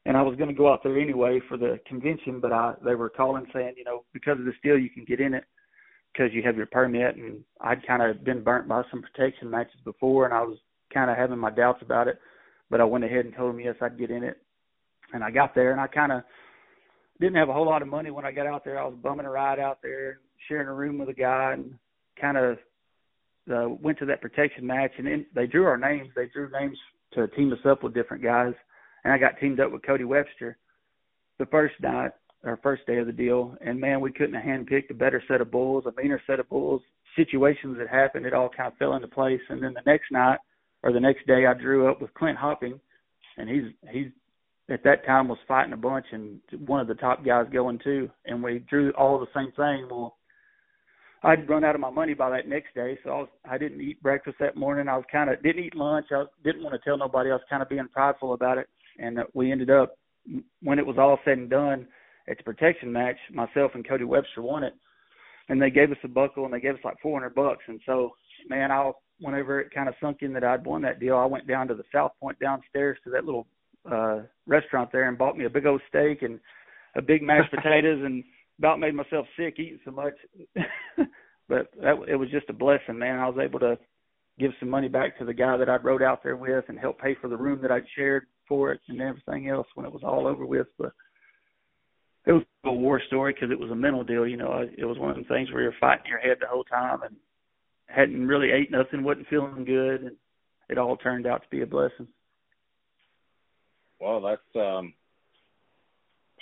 And 0.05 0.15
I 0.15 0.21
was 0.21 0.35
going 0.35 0.50
to 0.50 0.55
go 0.55 0.71
out 0.71 0.83
there 0.83 1.00
anyway 1.00 1.41
for 1.47 1.57
the 1.57 1.79
convention, 1.88 2.39
but 2.39 2.51
I 2.51 2.74
they 2.83 2.95
were 2.95 3.09
calling 3.09 3.47
saying, 3.53 3.74
you 3.77 3.83
know, 3.83 4.03
because 4.13 4.39
of 4.39 4.45
this 4.45 4.55
deal, 4.63 4.77
you 4.77 4.89
can 4.89 5.03
get 5.05 5.19
in 5.19 5.33
it 5.33 5.45
because 6.13 6.33
you 6.33 6.43
have 6.43 6.57
your 6.57 6.67
permit. 6.67 7.15
And 7.15 7.43
I'd 7.62 7.85
kind 7.85 8.03
of 8.03 8.24
been 8.24 8.43
burnt 8.43 8.67
by 8.67 8.83
some 8.91 9.01
protection 9.01 9.50
matches 9.50 9.79
before, 9.83 10.25
and 10.25 10.33
I 10.33 10.41
was 10.41 10.57
kind 10.93 11.09
of 11.09 11.17
having 11.17 11.39
my 11.39 11.50
doubts 11.50 11.81
about 11.81 12.07
it. 12.07 12.19
But 12.69 12.81
I 12.81 12.83
went 12.83 13.03
ahead 13.03 13.25
and 13.25 13.35
told 13.35 13.53
them 13.53 13.59
yes, 13.59 13.75
I'd 13.81 13.97
get 13.97 14.12
in 14.12 14.24
it. 14.24 14.38
And 15.13 15.24
I 15.24 15.31
got 15.31 15.55
there, 15.55 15.71
and 15.71 15.81
I 15.81 15.88
kind 15.88 16.12
of 16.12 16.24
didn't 17.19 17.38
have 17.38 17.50
a 17.50 17.53
whole 17.53 17.65
lot 17.65 17.81
of 17.81 17.88
money 17.88 18.12
when 18.12 18.25
I 18.25 18.31
got 18.31 18.47
out 18.47 18.63
there. 18.63 18.79
I 18.79 18.85
was 18.85 18.97
bumming 19.01 19.25
a 19.25 19.31
ride 19.31 19.59
out 19.59 19.79
there, 19.81 20.19
sharing 20.47 20.67
a 20.67 20.74
room 20.74 20.97
with 20.97 21.09
a 21.09 21.13
guy, 21.13 21.53
and 21.53 21.74
kind 22.19 22.38
of 22.38 22.57
uh, 23.51 23.69
went 23.81 24.00
to 24.00 24.05
that 24.05 24.21
protection 24.21 24.65
match. 24.65 24.91
And 24.97 25.07
then 25.07 25.25
they 25.33 25.47
drew 25.47 25.65
our 25.65 25.77
names. 25.77 26.09
They 26.15 26.27
drew 26.27 26.50
names 26.51 26.77
to 27.13 27.27
team 27.29 27.51
us 27.53 27.59
up 27.65 27.83
with 27.83 27.93
different 27.93 28.24
guys, 28.24 28.53
and 29.05 29.13
I 29.13 29.19
got 29.19 29.39
teamed 29.39 29.59
up 29.59 29.71
with 29.71 29.85
Cody 29.85 30.03
Webster 30.03 30.57
the 31.38 31.45
first 31.45 31.75
night 31.79 32.12
or 32.43 32.59
first 32.63 32.88
day 32.88 32.97
of 32.97 33.05
the 33.05 33.13
deal. 33.13 33.55
And 33.62 33.79
man, 33.79 34.01
we 34.01 34.12
couldn't 34.12 34.33
have 34.33 34.43
handpicked 34.43 34.89
a 34.89 34.95
better 34.95 35.24
set 35.27 35.41
of 35.41 35.51
bulls, 35.51 35.85
a 35.85 36.01
meaner 36.01 36.19
set 36.25 36.39
of 36.39 36.50
bulls. 36.50 36.81
Situations 37.15 37.77
that 37.77 37.88
happened, 37.88 38.25
it 38.25 38.33
all 38.33 38.50
kind 38.50 38.71
of 38.71 38.77
fell 38.77 38.95
into 38.95 39.07
place. 39.07 39.39
And 39.50 39.62
then 39.62 39.75
the 39.75 39.83
next 39.85 40.12
night 40.12 40.39
or 40.81 40.91
the 40.91 41.00
next 41.00 41.27
day, 41.27 41.45
I 41.45 41.53
drew 41.53 41.89
up 41.89 42.01
with 42.01 42.13
Clint 42.15 42.38
Hopping, 42.38 42.79
and 43.38 43.47
he's 43.47 43.71
he's 43.91 44.07
at 44.69 44.83
that 44.83 45.05
time 45.05 45.27
was 45.27 45.38
fighting 45.47 45.74
a 45.74 45.77
bunch 45.77 46.07
and 46.12 46.39
one 46.65 46.79
of 46.79 46.88
the 46.88 46.95
top 46.95 47.24
guys 47.24 47.45
going 47.53 47.79
too 47.83 48.09
and 48.25 48.41
we 48.41 48.57
drew 48.67 48.91
all 48.93 49.19
the 49.19 49.27
same 49.35 49.51
thing 49.51 49.88
well 49.91 50.17
i'd 51.25 51.50
run 51.50 51.63
out 51.63 51.75
of 51.75 51.82
my 51.82 51.89
money 51.89 52.13
by 52.13 52.29
that 52.29 52.48
next 52.48 52.74
day 52.74 52.98
so 53.03 53.10
i 53.10 53.17
was 53.17 53.29
i 53.50 53.58
didn't 53.58 53.82
eat 53.82 54.01
breakfast 54.01 54.38
that 54.39 54.55
morning. 54.55 54.88
I 54.88 54.96
was 54.96 55.05
kind 55.12 55.29
of 55.29 55.41
didn't 55.44 55.63
eat 55.63 55.75
lunch. 55.75 56.08
I 56.12 56.24
didn't 56.44 56.63
want 56.63 56.74
to 56.74 56.79
tell 56.88 56.98
nobody. 56.98 57.29
I 57.29 57.34
was 57.34 57.41
kind 57.50 57.62
of 57.62 57.70
being 57.70 57.88
prideful 57.91 58.34
about 58.34 58.58
it. 58.58 58.67
And 58.98 59.20
we 59.34 59.51
ended 59.51 59.70
up 59.70 59.98
when 60.62 60.79
it 60.79 60.86
was 60.86 60.98
all 60.98 61.20
said 61.25 61.38
and 61.38 61.50
done 61.50 61.88
at 62.29 62.38
the 62.38 62.44
protection 62.44 62.91
match 62.91 63.17
myself 63.34 63.72
and 63.75 63.88
cody 63.88 64.03
webster 64.03 64.41
won 64.41 64.63
it. 64.63 64.74
And 65.50 65.62
they 65.62 65.70
gave 65.70 65.91
us 65.91 65.98
a 66.03 66.08
buckle 66.08 66.46
and 66.46 66.53
they 66.53 66.60
gave 66.60 66.75
us 66.75 66.82
like 66.84 66.96
four 67.01 67.20
hundred 67.20 67.36
bucks. 67.36 67.63
And 67.67 67.79
so 67.86 68.13
man 68.50 68.72
i 68.72 68.91
whenever 69.20 69.60
it 69.62 69.74
kind 69.74 69.88
of 69.88 69.96
sunk 70.01 70.17
in 70.22 70.34
that 70.34 70.44
i'd 70.44 70.65
won 70.65 70.82
that 70.82 71.00
deal 71.00 71.17
i 71.17 71.25
went 71.25 71.48
down 71.48 71.67
to 71.67 71.74
the 71.74 71.84
south 71.94 72.12
point 72.20 72.38
downstairs 72.39 72.98
to 73.03 73.10
that 73.10 73.25
little 73.25 73.48
uh 73.91 74.20
restaurant 74.46 74.91
there 74.91 75.08
and 75.08 75.17
bought 75.17 75.38
me 75.38 75.46
a 75.46 75.50
big 75.50 75.65
old 75.65 75.82
steak 75.88 76.22
and 76.22 76.39
a 76.96 77.01
big 77.01 77.22
mashed 77.22 77.51
potatoes 77.55 78.01
and 78.03 78.24
about 78.59 78.79
made 78.79 78.95
myself 78.95 79.25
sick 79.38 79.55
eating 79.59 79.79
so 79.85 79.91
much. 79.91 80.13
but 81.47 81.69
that 81.81 81.95
it 82.07 82.15
was 82.15 82.29
just 82.31 82.50
a 82.50 82.53
blessing, 82.53 82.97
man. 82.97 83.19
I 83.19 83.29
was 83.29 83.39
able 83.43 83.59
to 83.59 83.77
give 84.39 84.51
some 84.59 84.69
money 84.69 84.88
back 84.88 85.17
to 85.17 85.25
the 85.25 85.33
guy 85.33 85.57
that 85.57 85.69
I 85.69 85.77
rode 85.77 86.01
out 86.01 86.24
there 86.24 86.35
with 86.35 86.65
and 86.67 86.79
help 86.79 87.00
pay 87.00 87.15
for 87.21 87.29
the 87.29 87.38
room 87.38 87.62
that 87.62 87.71
I'd 87.71 87.85
shared 87.95 88.25
for 88.47 88.71
it 88.71 88.81
and 88.88 89.01
everything 89.01 89.50
else 89.50 89.67
when 89.75 89.85
it 89.85 89.93
was 89.93 90.03
all 90.03 90.27
over 90.27 90.45
with. 90.45 90.67
But 90.77 90.91
it 92.25 92.31
was 92.31 92.43
a 92.65 92.71
war 92.71 93.01
story 93.07 93.33
because 93.33 93.51
it 93.51 93.59
was 93.59 93.71
a 93.71 93.75
mental 93.75 94.03
deal. 94.03 94.27
You 94.27 94.38
know, 94.38 94.67
it 94.77 94.85
was 94.85 94.97
one 94.97 95.12
of 95.12 95.17
the 95.17 95.24
things 95.24 95.51
where 95.51 95.62
you're 95.62 95.74
fighting 95.79 96.09
your 96.09 96.19
head 96.19 96.38
the 96.41 96.47
whole 96.47 96.63
time 96.63 97.01
and 97.03 97.15
hadn't 97.88 98.27
really 98.27 98.51
ate 98.51 98.71
nothing, 98.71 99.03
wasn't 99.03 99.27
feeling 99.27 99.63
good, 99.63 100.01
and 100.01 100.15
it 100.69 100.77
all 100.77 100.97
turned 100.97 101.27
out 101.27 101.43
to 101.43 101.50
be 101.50 101.62
a 101.62 101.67
blessing. 101.67 102.07
Well, 104.00 104.21
that's 104.21 104.55
um, 104.55 104.93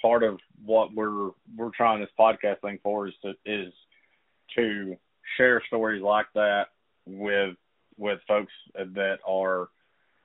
part 0.04 0.22
of 0.22 0.40
what 0.64 0.94
we're 0.94 1.32
we're 1.58 1.72
trying 1.76 2.02
this 2.02 2.10
podcast 2.20 2.62
thing 2.62 2.78
for 2.84 3.08
is 3.08 3.14
to 3.24 3.34
is 3.46 3.74
to 4.56 4.96
share 5.38 5.64
stories 5.66 6.04
like 6.04 6.28
that 6.36 6.66
with 7.08 7.56
with 7.98 8.20
folks 8.28 8.52
that 8.76 9.18
are 9.28 9.70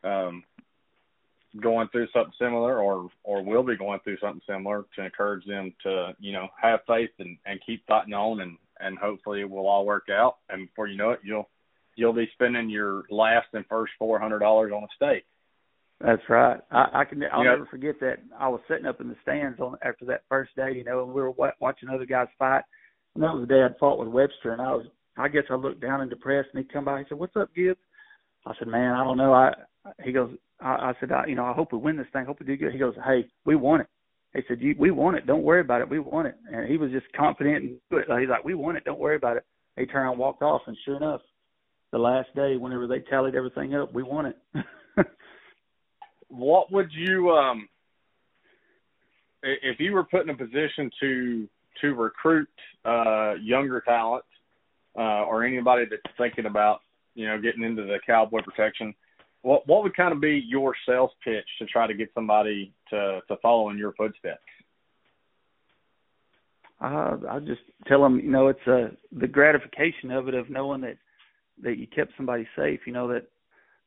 um, 0.05 0.43
going 1.61 1.89
through 1.89 2.09
something 2.13 2.33
similar 2.39 2.81
or 2.83 3.09
or 3.23 3.43
will 3.43 3.63
be 3.63 3.77
going 3.77 4.01
through 4.01 4.19
something 4.19 4.43
similar 4.47 4.85
to 4.97 5.05
encourage 5.05 5.47
them 5.47 5.73
to 5.83 6.15
you 6.19 6.33
know 6.33 6.49
have 6.61 6.81
faith 6.87 7.11
and 7.21 7.39
and 7.47 7.61
keep 7.65 7.87
fighting 7.87 8.15
on 8.15 8.41
and 8.41 8.59
and 8.81 8.99
hopefully 8.99 9.41
it 9.41 9.51
will 9.51 9.67
all 9.67 9.87
work 9.87 10.09
out. 10.11 10.39
And 10.51 10.67
before 10.67 10.89
you 10.89 10.97
know 10.97 11.11
it 11.11 11.21
you'll 11.23 11.49
you'll 11.95 12.13
be 12.13 12.29
spending 12.35 12.69
your 12.69 13.05
last 13.11 13.47
and 13.53 13.65
first 13.67 13.93
four 13.99 14.19
hundred 14.19 14.41
dollars 14.41 14.73
on 14.73 14.83
a 14.83 14.89
steak 14.97 15.25
that's 16.01 16.23
right. 16.29 16.61
I, 16.71 16.87
I 16.95 17.05
can. 17.05 17.23
I'll 17.33 17.43
never 17.43 17.67
forget 17.67 17.99
that. 18.01 18.19
I 18.39 18.49
was 18.49 18.61
sitting 18.69 18.87
up 18.87 19.01
in 19.01 19.09
the 19.09 19.17
stands 19.23 19.59
on 19.59 19.77
after 19.83 20.05
that 20.07 20.23
first 20.29 20.55
day, 20.55 20.73
you 20.75 20.85
know, 20.85 21.03
and 21.03 21.13
we 21.13 21.21
were 21.21 21.33
watching 21.61 21.89
other 21.89 22.07
guys 22.07 22.29
fight. 22.39 22.63
And 23.15 23.25
that 23.25 23.35
was 23.35 23.43
the 23.43 23.53
day 23.53 23.63
I'd 23.63 23.79
fought 23.79 23.99
with 23.99 24.09
Webster, 24.09 24.53
and 24.53 24.63
I 24.63 24.73
was. 24.73 24.87
I 25.17 25.27
guess 25.27 25.43
I 25.51 25.55
looked 25.55 25.81
down 25.81 26.01
and 26.01 26.09
depressed, 26.09 26.51
and 26.55 26.65
he 26.65 26.73
come 26.73 26.85
by. 26.85 27.01
He 27.01 27.05
said, 27.09 27.19
"What's 27.19 27.35
up, 27.35 27.53
Gibbs?" 27.53 27.81
I 28.47 28.53
said, 28.59 28.69
"Man, 28.69 28.95
I 28.95 29.03
don't 29.03 29.17
know." 29.17 29.33
I. 29.33 29.53
He 30.05 30.13
goes. 30.13 30.31
I, 30.61 30.69
I 30.69 30.93
said, 31.01 31.11
I, 31.11 31.27
"You 31.27 31.35
know, 31.35 31.45
I 31.45 31.53
hope 31.53 31.73
we 31.73 31.79
win 31.79 31.97
this 31.97 32.07
thing. 32.13 32.23
I 32.23 32.27
hope 32.27 32.39
we 32.39 32.47
do 32.47 32.57
good." 32.57 32.73
He 32.73 32.79
goes, 32.79 32.95
"Hey, 33.05 33.27
we 33.45 33.57
won 33.57 33.81
it." 33.81 33.89
He 34.35 34.43
said, 34.47 34.61
you, 34.61 34.77
"We 34.79 34.93
won 34.93 35.17
it. 35.17 35.27
Don't 35.27 35.43
worry 35.43 35.63
about 35.63 35.81
it. 35.81 35.91
We 35.91 35.99
won 35.99 36.27
it." 36.27 36.37
And 36.53 36.71
he 36.71 36.77
was 36.77 36.93
just 36.93 37.07
confident 37.17 37.57
and 37.65 37.79
good. 37.91 38.05
he's 38.21 38.29
like, 38.29 38.45
"We 38.45 38.55
won 38.55 38.77
it. 38.77 38.85
Don't 38.85 39.01
worry 39.01 39.17
about 39.17 39.37
it." 39.37 39.45
He 39.77 39.87
turned 39.87 40.05
around 40.05 40.13
and 40.13 40.21
walked 40.21 40.43
off, 40.43 40.63
and 40.69 40.77
sure 40.85 40.97
enough, 40.97 41.23
the 41.91 41.99
last 41.99 42.33
day, 42.37 42.57
whenever 42.57 42.87
they 42.87 43.01
tallied 43.01 43.35
everything 43.35 43.75
up, 43.75 43.93
we 43.93 44.05
won 44.05 44.27
it. 44.27 44.37
what 46.29 46.71
would 46.73 46.91
you 46.93 47.31
um 47.31 47.69
if 49.43 49.79
you 49.79 49.93
were 49.93 50.05
put 50.05 50.23
in 50.23 50.31
a 50.31 50.37
position 50.37 50.91
to 51.01 51.49
to 51.81 51.95
recruit 51.95 52.49
uh 52.85 53.35
younger 53.35 53.81
talent 53.81 54.25
uh 54.99 55.25
or 55.25 55.45
anybody 55.45 55.85
that's 55.89 56.03
thinking 56.17 56.47
about 56.47 56.81
you 57.15 57.27
know 57.27 57.41
getting 57.41 57.63
into 57.63 57.83
the 57.83 57.99
cowboy 58.07 58.43
protection 58.43 58.95
what 59.43 59.67
what 59.67 59.83
would 59.83 59.97
kind 59.97 60.13
of 60.13 60.21
be 60.21 60.43
your 60.47 60.75
sales 60.87 61.11
pitch 61.25 61.47
to 61.59 61.67
try 61.67 61.87
to 61.87 61.95
get 61.95 62.11
somebody 62.15 62.73
to 62.91 63.21
to 63.29 63.37
follow 63.41 63.71
in 63.71 63.79
your 63.79 63.93
footsteps? 63.93 64.41
Uh 66.81 67.17
i 67.31 67.39
just 67.41 67.61
tell 67.87 68.03
them 68.03 68.19
you 68.21 68.31
know 68.31 68.49
it's 68.49 68.67
uh 68.67 68.89
the 69.13 69.27
gratification 69.27 70.11
of 70.11 70.29
it 70.29 70.35
of 70.35 70.51
knowing 70.51 70.81
that 70.81 70.97
that 71.63 71.79
you 71.79 71.87
kept 71.87 72.13
somebody 72.17 72.47
safe 72.57 72.81
you 72.87 72.93
know 72.93 73.09
that 73.09 73.27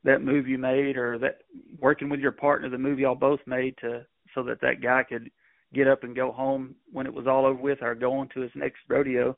that 0.04 0.22
move 0.22 0.48
you 0.48 0.58
made 0.58 0.96
or 0.96 1.18
that 1.18 1.38
working 1.80 2.08
with 2.08 2.20
your 2.20 2.32
partner 2.32 2.68
the 2.68 2.78
move 2.78 2.98
y'all 2.98 3.14
both 3.14 3.40
made 3.46 3.76
to 3.78 4.04
so 4.34 4.42
that 4.42 4.60
that 4.60 4.82
guy 4.82 5.02
could 5.02 5.30
get 5.74 5.88
up 5.88 6.04
and 6.04 6.16
go 6.16 6.32
home 6.32 6.74
when 6.92 7.06
it 7.06 7.14
was 7.14 7.26
all 7.26 7.46
over 7.46 7.60
with 7.60 7.78
or 7.82 7.94
go 7.94 8.12
on 8.12 8.28
to 8.28 8.40
his 8.40 8.50
next 8.54 8.78
rodeo 8.88 9.36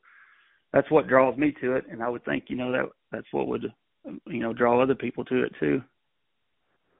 that's 0.73 0.91
what 0.91 1.07
draws 1.07 1.37
me 1.37 1.53
to 1.61 1.73
it. 1.75 1.85
And 1.89 2.03
i 2.03 2.09
would 2.09 2.25
think 2.25 2.45
you 2.47 2.57
know 2.57 2.71
that 2.71 2.85
that's 3.11 3.27
what 3.31 3.47
would 3.47 3.71
you 4.27 4.39
know 4.39 4.53
draw 4.53 4.81
other 4.81 4.95
people 4.95 5.25
to 5.25 5.43
it 5.43 5.51
too. 5.59 5.81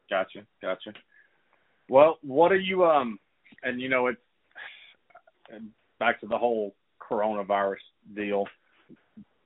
Gotcha. 0.09 0.39
Gotcha. 0.61 0.93
Well 1.89 2.17
what 2.21 2.51
are 2.51 2.59
you 2.59 2.85
um 2.85 3.19
and 3.63 3.81
you 3.81 3.89
know 3.89 4.07
it's 4.07 4.19
back 5.99 6.19
to 6.21 6.27
the 6.27 6.37
whole 6.37 6.75
coronavirus 6.99 7.83
deal. 8.15 8.45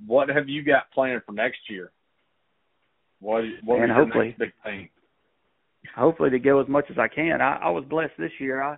What 0.06 0.30
have 0.30 0.48
you 0.48 0.64
got 0.64 0.92
planned 0.92 1.24
for 1.26 1.34
next 1.34 1.60
year 1.70 1.92
what, 3.20 3.44
what 3.64 3.82
and 3.82 3.92
hopefully, 3.92 4.36
big 4.38 4.54
thing? 4.64 4.90
Hopefully 5.96 6.30
to 6.30 6.40
go 6.40 6.62
as 6.62 6.68
much 6.68 6.86
as 6.90 6.98
I 6.98 7.08
can. 7.08 7.42
I, 7.42 7.58
I 7.64 7.70
was 7.70 7.86
blessed 7.90 8.14
this 8.18 8.32
year. 8.40 8.62
I 8.62 8.78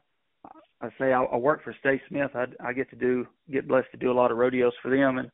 I 0.82 0.90
say 0.98 1.14
I, 1.14 1.24
I 1.24 1.38
work 1.38 1.64
for 1.64 1.76
Stace 1.80 2.02
Smith. 2.10 2.32
I 2.34 2.46
I 2.60 2.74
get 2.74 2.90
to 2.90 2.96
do 2.96 3.28
get 3.52 3.68
blessed 3.68 3.92
to 3.92 3.98
do 3.98 4.12
a 4.12 4.14
lot 4.14 4.32
of 4.32 4.38
rodeos 4.38 4.74
for 4.82 4.96
them, 4.96 5.18
and 5.18 5.30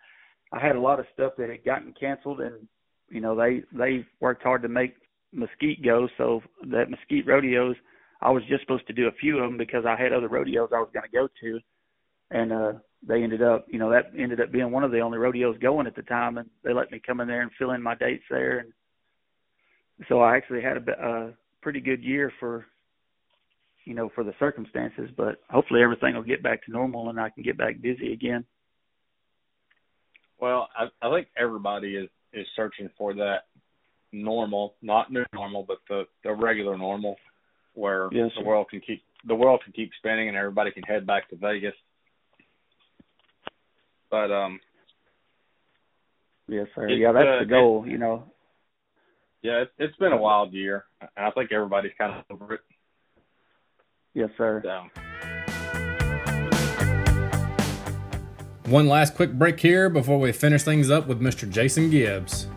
I 0.52 0.60
had 0.60 0.76
a 0.76 0.82
lot 0.82 1.00
of 1.00 1.06
stuff 1.14 1.34
that 1.38 1.50
had 1.50 1.64
gotten 1.64 1.94
canceled, 2.00 2.42
and 2.42 2.68
you 3.10 3.22
know 3.22 3.36
they 3.36 3.64
they 3.72 4.06
worked 4.20 4.44
hard 4.44 4.62
to 4.64 4.70
make 4.70 4.96
Mesquite 5.34 5.84
go. 5.84 6.08
So 6.18 6.42
that 6.72 6.90
Mesquite 6.90 7.28
rodeos, 7.28 7.76
I 8.22 8.32
was 8.32 8.44
just 8.50 8.62
supposed 8.62 8.88
to 8.88 8.94
do 8.94 9.08
a 9.08 9.20
few 9.20 9.38
of 9.38 9.50
them 9.50 9.58
because 9.58 9.86
I 9.86 10.02
had 10.02 10.14
other 10.14 10.28
rodeos 10.28 10.70
I 10.74 10.80
was 10.80 10.90
going 10.94 11.10
to 11.10 11.18
go 11.18 11.28
to, 11.42 11.60
and 12.32 12.54
uh 12.54 12.74
they 13.08 13.22
ended 13.22 13.44
up, 13.44 13.68
you 13.70 13.78
know, 13.78 13.92
that 13.92 14.12
ended 14.18 14.42
up 14.42 14.52
being 14.52 14.72
one 14.72 14.84
of 14.84 14.92
the 14.92 15.02
only 15.02 15.20
rodeos 15.20 15.58
going 15.60 15.86
at 15.86 15.96
the 15.96 16.02
time, 16.04 16.40
and 16.40 16.50
they 16.64 16.74
let 16.74 16.92
me 16.92 17.00
come 17.06 17.20
in 17.20 17.28
there 17.28 17.42
and 17.42 17.52
fill 17.58 17.72
in 17.72 17.82
my 17.82 17.94
dates 17.96 18.24
there, 18.30 18.60
and 18.60 18.74
so 20.08 20.22
I 20.22 20.38
actually 20.38 20.62
had 20.62 20.78
a, 20.78 20.92
a 20.92 21.34
pretty 21.62 21.80
good 21.80 22.04
year 22.04 22.32
for 22.40 22.66
you 23.86 23.94
know 23.94 24.10
for 24.14 24.24
the 24.24 24.34
circumstances, 24.40 25.10
but 25.16 25.40
hopefully 25.50 25.82
everything 25.82 26.16
will 26.16 26.24
get 26.24 26.44
back 26.44 26.64
to 26.66 26.72
normal 26.72 27.10
and 27.10 27.20
I 27.20 27.30
can 27.30 27.44
get 27.44 27.58
back 27.58 27.82
busy 27.82 28.14
again. 28.14 28.46
Well, 30.40 30.68
I, 30.78 30.86
I 31.06 31.12
think 31.14 31.28
everybody 31.38 31.96
is 31.96 32.10
is 32.34 32.46
searching 32.56 32.90
for 32.98 33.14
that 33.16 33.46
normal, 34.12 34.76
not 34.82 35.12
new 35.12 35.26
normal, 35.34 35.64
but 35.68 35.78
the 35.90 36.04
the 36.24 36.34
regular 36.34 36.78
normal, 36.78 37.16
where 37.74 38.10
yes, 38.12 38.32
the 38.38 38.44
world 38.44 38.68
can 38.70 38.82
keep 38.82 39.02
the 39.28 39.36
world 39.36 39.62
can 39.64 39.74
keep 39.74 39.92
spinning 39.98 40.28
and 40.28 40.38
everybody 40.38 40.72
can 40.72 40.84
head 40.84 41.08
back 41.08 41.30
to 41.30 41.36
Vegas. 41.36 41.74
But 44.12 44.32
um, 44.32 44.60
yes, 46.48 46.68
sir. 46.76 46.88
Yeah, 46.90 47.12
that's 47.14 47.28
uh, 47.28 47.40
the 47.40 47.50
goal. 47.50 47.86
You 47.88 47.98
know. 47.98 48.32
Yeah, 49.42 49.62
it's, 49.62 49.72
it's 49.78 49.96
been 49.98 50.12
a 50.12 50.18
wild 50.18 50.54
year. 50.54 50.86
I 51.16 51.32
think 51.32 51.52
everybody's 51.52 51.92
kind 51.98 52.14
of 52.14 52.24
over 52.30 52.56
it. 52.56 52.62
Yes, 54.14 54.30
sir. 54.38 54.62
So. 54.64 54.88
One 58.66 58.88
last 58.88 59.16
quick 59.16 59.32
break 59.32 59.60
here 59.60 59.90
before 59.90 60.20
we 60.20 60.32
finish 60.32 60.64
things 60.64 60.90
up 60.90 61.08
with 61.08 61.22
Mr. 61.22 61.50
Jason 61.50 61.90
Gibbs. 61.90 62.48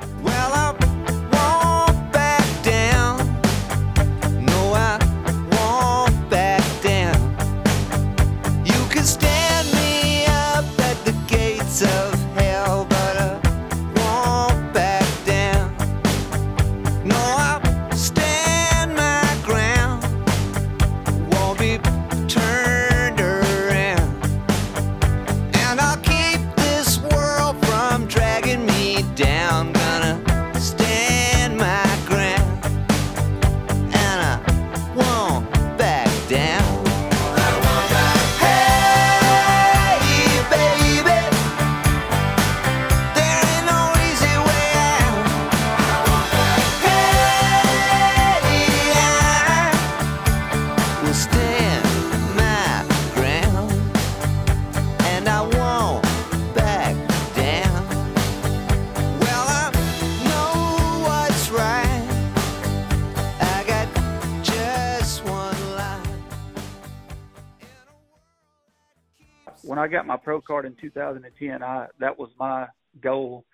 Got 69.91 70.06
my 70.06 70.17
pro 70.17 70.41
card 70.41 70.65
in 70.65 70.75
2010, 70.80 71.63
I 71.63 71.87
that 71.99 72.19
was 72.19 72.30
my 72.39 72.67
goal. 73.02 73.45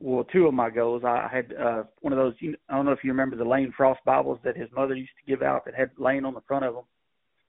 Well, 0.00 0.24
two 0.24 0.46
of 0.46 0.54
my 0.54 0.68
goals. 0.68 1.02
I 1.04 1.28
had 1.32 1.54
uh, 1.54 1.84
one 2.00 2.12
of 2.12 2.18
those. 2.18 2.34
I 2.68 2.76
don't 2.76 2.84
know 2.84 2.92
if 2.92 3.04
you 3.04 3.10
remember 3.10 3.36
the 3.36 3.44
Lane 3.44 3.72
Frost 3.74 4.00
Bibles 4.04 4.38
that 4.44 4.56
his 4.56 4.68
mother 4.74 4.94
used 4.94 5.12
to 5.24 5.30
give 5.30 5.42
out 5.42 5.64
that 5.64 5.74
had 5.74 5.90
Lane 5.96 6.24
on 6.24 6.34
the 6.34 6.42
front 6.42 6.64
of 6.64 6.74
them. 6.74 6.84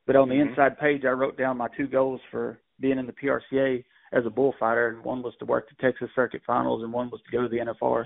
But 0.07 0.15
on 0.15 0.29
the 0.29 0.35
mm-hmm. 0.35 0.49
inside 0.49 0.79
page, 0.79 1.03
I 1.05 1.09
wrote 1.09 1.37
down 1.37 1.57
my 1.57 1.67
two 1.75 1.87
goals 1.87 2.21
for 2.31 2.59
being 2.79 2.99
in 2.99 3.07
the 3.07 3.13
PRCA 3.13 3.83
as 4.13 4.25
a 4.25 4.29
bullfighter, 4.29 4.89
and 4.89 5.03
one 5.03 5.23
was 5.23 5.33
to 5.39 5.45
work 5.45 5.67
the 5.69 5.75
Texas 5.81 6.09
Circuit 6.15 6.41
Finals, 6.45 6.83
and 6.83 6.93
one 6.93 7.09
was 7.09 7.21
to 7.25 7.35
go 7.35 7.43
to 7.43 7.49
the 7.49 7.57
NFR. 7.57 8.05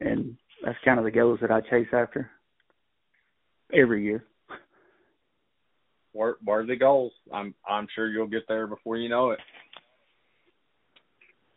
And 0.00 0.36
that's 0.64 0.78
kind 0.84 0.98
of 0.98 1.04
the 1.04 1.10
goals 1.10 1.38
that 1.40 1.50
I 1.50 1.60
chase 1.60 1.88
after 1.92 2.30
every 3.72 4.04
year 4.04 4.24
worthy 6.14 6.76
goals. 6.76 7.12
I'm 7.32 7.54
I'm 7.68 7.86
sure 7.94 8.08
you'll 8.08 8.26
get 8.26 8.46
there 8.48 8.66
before 8.66 8.96
you 8.96 9.08
know 9.08 9.30
it. 9.30 9.38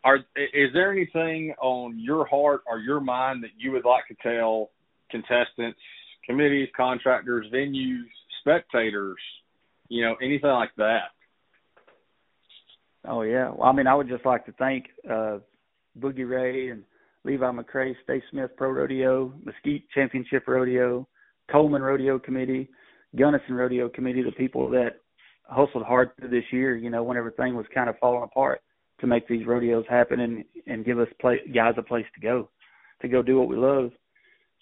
Are 0.04 0.18
is 0.36 0.74
there 0.74 0.92
anything 0.92 1.54
on 1.62 2.00
your 2.00 2.26
heart 2.26 2.62
or 2.68 2.80
your 2.80 3.00
mind 3.00 3.44
that 3.44 3.52
you 3.58 3.72
would 3.72 3.86
like 3.86 4.08
to 4.08 4.16
tell 4.22 4.72
contestants, 5.12 5.80
committees, 6.26 6.70
contractors, 6.76 7.46
venues, 7.54 8.06
spectators, 8.42 9.18
you 9.90 10.04
know, 10.04 10.16
anything 10.22 10.50
like 10.50 10.72
that? 10.78 11.10
Oh 13.08 13.22
yeah. 13.22 13.50
Well, 13.50 13.70
I 13.70 13.72
mean, 13.72 13.88
I 13.88 13.96
would 13.96 14.10
just 14.10 14.26
like 14.26 14.46
to 14.46 14.52
thank 14.54 14.86
uh 15.10 15.40
Boogie 16.00 16.30
Ray 16.30 16.70
and 16.70 16.84
Levi 17.24 17.52
McRae, 17.52 17.96
Stace 18.04 18.24
Smith 18.32 18.52
Pro 18.58 18.70
Rodeo, 18.72 19.34
Mesquite 19.44 19.86
Championship 19.94 20.48
Rodeo, 20.48 21.08
Coleman 21.52 21.82
Rodeo 21.82 22.20
Committee, 22.20 22.70
Gunnison 23.18 23.56
Rodeo 23.56 23.90
Committee, 23.90 24.24
the 24.24 24.32
people 24.32 24.70
that 24.72 24.98
hustled 25.44 25.86
hard 25.86 26.12
through 26.16 26.30
this 26.30 26.44
year, 26.52 26.76
you 26.76 26.90
know, 26.90 27.04
when 27.04 27.18
everything 27.18 27.56
was 27.56 27.66
kind 27.74 27.90
of 27.90 27.98
falling 28.00 28.24
apart 28.24 28.62
to 29.00 29.08
make 29.08 29.28
these 29.28 29.46
rodeos 29.46 29.86
happen 29.90 30.20
and 30.20 30.44
and 30.66 30.86
give 30.86 31.00
us 31.00 31.08
play, 31.22 31.40
guys 31.54 31.76
a 31.78 31.84
place 31.84 32.06
to 32.16 32.22
go, 32.22 32.50
to 33.02 33.08
go 33.08 33.22
do 33.22 33.40
what 33.40 33.48
we 33.48 33.56
love. 33.56 33.92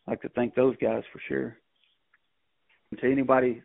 I'd 0.07 0.11
like 0.11 0.21
to 0.21 0.29
thank 0.29 0.53
those 0.53 0.75
guys 0.81 1.03
for 1.11 1.19
sure. 1.27 1.57
And 2.91 2.99
to 2.99 3.11
anybody 3.11 3.63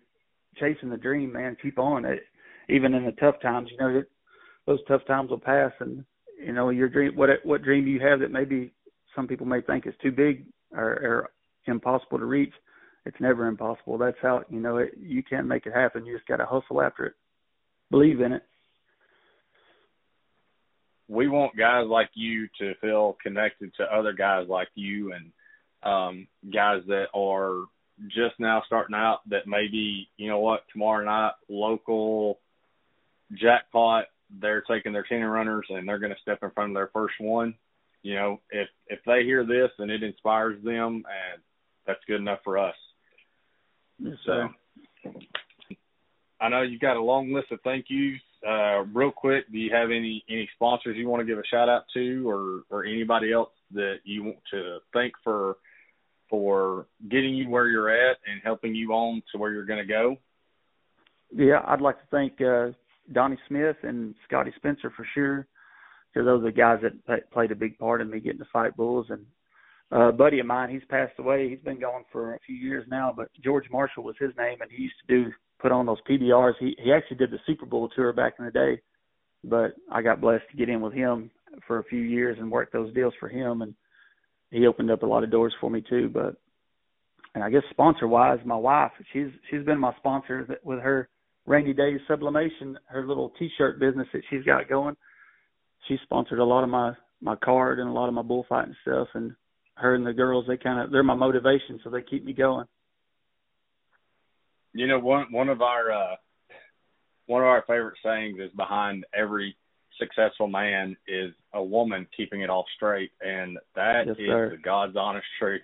chasing 0.59 0.91
the 0.91 0.97
dream, 0.97 1.33
man, 1.33 1.57
keep 1.61 1.79
on. 1.79 2.05
It, 2.05 2.21
even 2.69 2.95
in 2.95 3.05
the 3.05 3.13
tough 3.13 3.41
times, 3.43 3.69
you 3.71 3.79
know, 3.79 4.03
those 4.67 4.79
tough 4.87 5.05
times 5.07 5.31
will 5.31 5.41
pass, 5.41 5.73
and 5.81 6.05
you 6.39 6.53
know 6.53 6.71
your 6.71 6.89
dream. 6.89 7.17
What 7.17 7.31
what 7.45 7.63
dream 7.63 7.87
you 7.87 8.01
have 8.01 8.21
that 8.21 8.31
maybe 8.31 8.73
some 9.17 9.27
people 9.27 9.47
may 9.47 9.61
think 9.61 9.87
is 9.87 9.95
too 10.03 10.13
big 10.13 10.47
or, 10.73 10.85
or 10.85 11.31
impossible 11.67 12.19
to 12.19 12.25
reach? 12.25 12.53
it's 13.07 13.21
never 13.21 13.47
impossible. 13.47 13.99
That's 13.99 14.17
how 14.21 14.43
you 14.49 14.61
know 14.61 14.79
it. 14.79 14.93
You 14.99 15.23
can't 15.23 15.47
make 15.47 15.67
it 15.67 15.75
happen. 15.75 16.05
You 16.05 16.17
just 16.17 16.29
got 16.29 16.37
to 16.37 16.47
hustle 16.47 16.83
after 16.83 17.07
it. 17.07 17.15
Believe 17.91 18.21
in 18.21 18.33
it. 18.33 18.43
We 21.09 21.29
want 21.29 21.57
guys 21.57 21.87
like 21.89 22.11
you 22.15 22.47
to 22.61 22.75
feel 22.81 23.17
connected 23.23 23.73
to 23.77 23.85
other 23.85 24.13
guys 24.13 24.47
like 24.49 24.69
you 24.75 25.13
and 25.13 25.33
um 25.83 26.29
guys 26.53 26.83
that 26.89 27.07
are 27.15 27.65
just 28.09 28.39
now 28.39 28.63
starting 28.67 28.95
out 28.95 29.21
that 29.29 29.47
maybe, 29.47 30.09
you 30.17 30.29
know 30.29 30.41
what, 30.41 30.65
tomorrow 30.73 31.05
night 31.05 31.33
local 31.49 32.39
jackpot, 33.33 34.07
they're 34.41 34.63
taking 34.63 34.93
their 34.93 35.05
ten 35.09 35.23
runners 35.23 35.67
and 35.69 35.89
they're 35.89 35.99
gonna 35.99 36.15
step 36.23 36.39
in 36.43 36.51
front 36.51 36.71
of 36.71 36.75
their 36.75 36.91
first 36.93 37.15
one. 37.21 37.55
You 38.03 38.15
know, 38.15 38.41
if 38.51 38.69
if 38.87 39.01
they 39.07 39.25
hear 39.25 39.45
this 39.45 39.71
and 39.79 39.91
it 39.91 40.03
inspires 40.03 40.63
them 40.65 41.05
and 41.07 41.43
that's 41.87 42.01
good 42.07 42.21
enough 42.21 42.41
for 42.45 42.59
us. 42.59 42.75
So 44.25 44.49
I 46.41 46.49
know 46.49 46.63
you've 46.63 46.81
got 46.81 46.97
a 46.97 47.03
long 47.03 47.33
list 47.33 47.53
of 47.53 47.61
thank 47.63 47.87
yous. 47.89 48.21
Uh, 48.47 48.85
real 48.95 49.11
quick, 49.11 49.51
do 49.53 49.59
you 49.59 49.71
have 49.75 49.91
any 49.91 50.25
any 50.31 50.49
sponsors 50.55 50.97
you 50.97 51.09
want 51.09 51.21
to 51.21 51.27
give 51.27 51.39
a 51.39 51.47
shout 51.51 51.69
out 51.69 51.85
to, 51.93 52.29
or 52.29 52.63
or 52.71 52.85
anybody 52.87 53.33
else 53.33 53.51
that 53.73 53.97
you 54.05 54.25
want 54.25 54.39
to 54.51 54.79
thank 54.95 55.13
for 55.23 55.57
for 56.31 56.87
getting 57.11 57.35
you 57.35 57.51
where 57.51 57.69
you're 57.69 57.91
at 57.91 58.17
and 58.27 58.41
helping 58.43 58.75
you 58.75 58.93
on 58.93 59.23
to 59.33 59.39
where 59.39 59.53
you're 59.53 59.67
going 59.67 59.85
to 59.85 59.93
go? 59.93 60.17
Yeah, 61.35 61.61
I'd 61.67 61.81
like 61.81 61.97
to 61.97 62.07
thank 62.11 62.41
uh, 62.41 62.69
Donnie 63.13 63.39
Smith 63.49 63.77
and 63.83 64.15
Scotty 64.27 64.53
Spencer 64.57 64.93
for 64.97 65.07
sure, 65.15 65.47
because 66.13 66.27
those 66.27 66.43
are 66.43 66.47
the 66.47 66.53
guys 66.53 66.79
that 67.09 67.31
played 67.33 67.51
a 67.51 67.57
big 67.57 67.79
part 67.79 68.01
in 68.01 68.11
me 68.11 68.21
getting 68.21 68.39
to 68.39 68.47
fight 68.53 68.77
bulls 68.77 69.07
and 69.11 69.27
a 69.93 70.13
buddy 70.13 70.39
of 70.39 70.47
mine, 70.47 70.71
he's 70.71 70.85
passed 70.89 71.19
away. 71.19 71.49
He's 71.49 71.59
been 71.59 71.81
gone 71.81 72.05
for 72.13 72.35
a 72.35 72.39
few 72.47 72.55
years 72.55 72.87
now, 72.89 73.13
but 73.15 73.29
George 73.43 73.67
Marshall 73.73 74.05
was 74.05 74.15
his 74.21 74.31
name, 74.39 74.61
and 74.61 74.71
he 74.71 74.85
used 74.85 74.95
to 75.07 75.25
do 75.25 75.31
put 75.61 75.73
on 75.73 75.87
those 75.87 76.01
PBRs. 76.09 76.55
He 76.61 76.77
he 76.83 76.93
actually 76.93 77.17
did 77.17 77.31
the 77.31 77.41
Super 77.47 77.67
Bowl 77.67 77.89
tour 77.89 78.13
back 78.13 78.35
in 78.39 78.45
the 78.45 78.51
day, 78.53 78.81
but 79.43 79.73
I 79.91 80.03
got 80.03 80.21
blessed 80.21 80.45
to 80.51 80.57
get 80.57 80.69
in 80.69 80.81
with 80.81 80.93
him 80.93 81.31
for 81.67 81.79
a 81.79 81.85
few 81.85 82.01
years 82.01 82.39
and 82.39 82.51
work 82.51 82.71
those 82.71 82.95
deals 82.95 83.15
for 83.19 83.29
him, 83.29 83.63
and 83.63 83.75
he 84.51 84.67
opened 84.67 84.91
up 84.91 85.03
a 85.03 85.07
lot 85.07 85.25
of 85.25 85.31
doors 85.31 85.55
for 85.61 85.71
me 85.71 85.83
too. 85.89 86.11
But 86.13 86.37
and 87.35 87.45
I 87.45 87.51
guess 87.51 87.63
sponsor 87.71 88.09
wise, 88.09 88.39
my 88.45 88.57
wife, 88.57 88.93
she's 89.13 89.29
she's 89.51 89.65
been 89.65 89.79
my 89.79 89.95
sponsor 89.99 90.59
with 90.65 90.81
her 90.81 91.09
rainy 91.47 91.73
days 91.73 92.01
sublimation, 92.09 92.79
her 92.87 93.07
little 93.07 93.33
T-shirt 93.39 93.81
business 93.81 94.09
that 94.13 94.23
she's 94.31 94.45
got 94.45 94.69
going. 94.69 94.97
She 95.89 95.97
sponsored 96.03 96.39
a 96.39 96.45
lot 96.45 96.65
of 96.65 96.71
my 96.71 96.93
my 97.21 97.37
card 97.37 97.79
and 97.79 97.89
a 97.89 97.93
lot 97.93 98.09
of 98.09 98.15
my 98.15 98.23
bullfighting 98.23 98.77
stuff, 98.83 99.09
and 99.15 99.33
her 99.75 99.95
and 99.95 100.07
the 100.07 100.13
girls 100.13 100.45
they 100.47 100.57
kind 100.57 100.81
of 100.81 100.91
they're 100.91 101.03
my 101.03 101.15
motivation 101.15 101.81
so 101.83 101.91
they 101.91 102.03
keep 102.03 102.25
me 102.25 102.33
going 102.33 102.67
you 104.73 104.87
know 104.87 104.99
one 104.99 105.27
one 105.31 105.49
of 105.49 105.63
our 105.63 105.91
uh 105.91 106.17
one 107.27 107.43
of 107.43 107.49
our 107.49 107.65
favorite 107.67 107.97
sayings 108.05 108.39
is 108.41 108.51
behind 108.57 109.05
every 109.15 109.57
successful 110.01 110.49
man 110.49 110.97
is 111.07 111.33
a 111.55 111.63
woman 111.63 112.07
keeping 112.17 112.41
it 112.41 112.51
all 112.51 112.65
straight 112.75 113.13
and 113.21 113.57
that 113.77 114.03
yes, 114.07 114.17
is 114.19 114.27
sir. 114.27 114.51
the 114.51 114.63
god's 114.63 114.97
honest 114.97 115.27
truth 115.39 115.63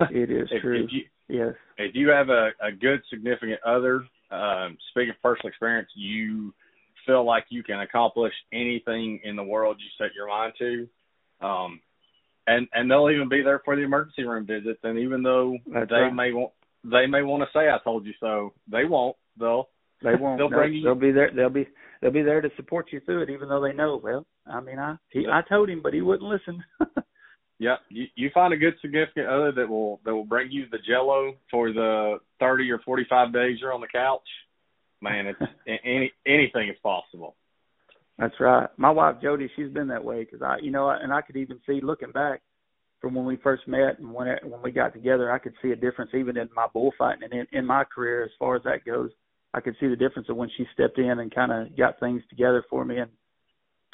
it 0.10 0.30
is 0.30 0.48
if, 0.50 0.62
true 0.62 0.84
if 0.84 0.90
you 0.92 1.02
Yes. 1.28 1.54
If 1.76 1.94
you 1.94 2.08
have 2.10 2.28
a, 2.28 2.50
a 2.62 2.72
good 2.72 3.02
significant 3.10 3.60
other, 3.66 4.04
um, 4.30 4.76
speaking 4.90 5.10
of 5.10 5.22
personal 5.22 5.48
experience, 5.48 5.88
you 5.94 6.54
feel 7.06 7.24
like 7.24 7.46
you 7.48 7.62
can 7.62 7.80
accomplish 7.80 8.32
anything 8.52 9.20
in 9.24 9.36
the 9.36 9.42
world 9.42 9.76
you 9.78 9.86
set 9.98 10.14
your 10.14 10.28
mind 10.28 10.52
to. 10.58 10.88
Um, 11.46 11.80
and 12.46 12.68
and 12.72 12.90
they'll 12.90 13.10
even 13.10 13.28
be 13.28 13.42
there 13.42 13.60
for 13.64 13.74
the 13.74 13.82
emergency 13.82 14.22
room 14.24 14.46
visits. 14.46 14.78
And 14.84 14.98
even 14.98 15.22
though 15.22 15.56
That's 15.72 15.90
they 15.90 15.96
right. 15.96 16.14
may 16.14 16.32
want 16.32 16.52
they 16.84 17.06
may 17.06 17.22
want 17.22 17.42
to 17.42 17.58
say 17.58 17.68
I 17.68 17.78
told 17.82 18.06
you 18.06 18.12
so, 18.20 18.52
they 18.70 18.84
won't. 18.84 19.16
They'll 19.38 19.68
They 20.02 20.14
won't. 20.14 20.38
They'll 20.38 20.50
no, 20.50 20.56
bring 20.56 20.74
you- 20.74 20.84
They'll 20.84 20.94
be 20.94 21.10
there. 21.10 21.30
They'll 21.34 21.50
be. 21.50 21.66
They'll 22.06 22.12
be 22.12 22.22
there 22.22 22.40
to 22.40 22.50
support 22.54 22.92
you 22.92 23.00
through 23.00 23.22
it, 23.22 23.30
even 23.30 23.48
though 23.48 23.60
they 23.60 23.72
know. 23.72 24.00
Well, 24.00 24.24
I 24.46 24.60
mean, 24.60 24.78
I 24.78 24.94
he, 25.10 25.26
I 25.26 25.42
told 25.48 25.68
him, 25.68 25.80
but 25.82 25.92
he 25.92 26.02
wouldn't 26.02 26.30
listen. 26.30 26.62
yeah. 27.58 27.78
You 27.88 28.04
you 28.14 28.30
find 28.32 28.54
a 28.54 28.56
good 28.56 28.74
significant 28.80 29.26
other 29.26 29.50
that 29.50 29.68
will 29.68 30.00
that 30.04 30.14
will 30.14 30.24
bring 30.24 30.52
you 30.52 30.66
the 30.70 30.78
Jello 30.88 31.34
for 31.50 31.72
the 31.72 32.18
thirty 32.38 32.70
or 32.70 32.78
forty 32.84 33.04
five 33.10 33.32
days 33.32 33.58
you're 33.60 33.72
on 33.72 33.80
the 33.80 33.88
couch. 33.88 34.20
Man, 35.00 35.26
it's 35.26 35.40
any 35.84 36.12
anything 36.24 36.68
is 36.68 36.76
possible. 36.80 37.34
That's 38.20 38.38
right. 38.38 38.68
My 38.76 38.90
wife 38.90 39.16
Jody, 39.20 39.50
she's 39.56 39.72
been 39.72 39.88
that 39.88 40.04
way 40.04 40.22
because 40.22 40.42
I, 40.42 40.58
you 40.62 40.70
know, 40.70 40.88
and 40.88 41.12
I 41.12 41.22
could 41.22 41.36
even 41.36 41.58
see 41.66 41.80
looking 41.82 42.12
back 42.12 42.40
from 43.00 43.16
when 43.16 43.24
we 43.24 43.36
first 43.38 43.66
met 43.66 43.98
and 43.98 44.14
when 44.14 44.28
it, 44.28 44.44
when 44.44 44.62
we 44.62 44.70
got 44.70 44.92
together, 44.92 45.32
I 45.32 45.40
could 45.40 45.54
see 45.60 45.72
a 45.72 45.76
difference 45.76 46.12
even 46.14 46.36
in 46.36 46.48
my 46.54 46.68
bullfighting 46.72 47.24
and 47.24 47.32
in, 47.32 47.46
in 47.50 47.66
my 47.66 47.82
career 47.82 48.22
as 48.22 48.30
far 48.38 48.54
as 48.54 48.62
that 48.62 48.84
goes. 48.84 49.10
I 49.56 49.60
could 49.60 49.74
see 49.80 49.88
the 49.88 49.96
difference 49.96 50.28
of 50.28 50.36
when 50.36 50.50
she 50.54 50.66
stepped 50.74 50.98
in 50.98 51.18
and 51.18 51.34
kind 51.34 51.50
of 51.50 51.74
got 51.78 51.98
things 51.98 52.20
together 52.28 52.62
for 52.68 52.84
me 52.84 52.98
and 52.98 53.10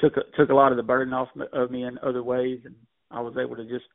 took 0.01 0.17
a, 0.17 0.21
took 0.37 0.49
a 0.49 0.53
lot 0.53 0.73
of 0.73 0.77
the 0.77 0.83
burden 0.83 1.13
off 1.13 1.29
of 1.53 1.71
me 1.71 1.85
in 1.85 1.97
other 1.99 2.21
ways, 2.21 2.59
and 2.65 2.75
I 3.09 3.21
was 3.21 3.35
able 3.41 3.55
to 3.55 3.63
just 3.63 3.85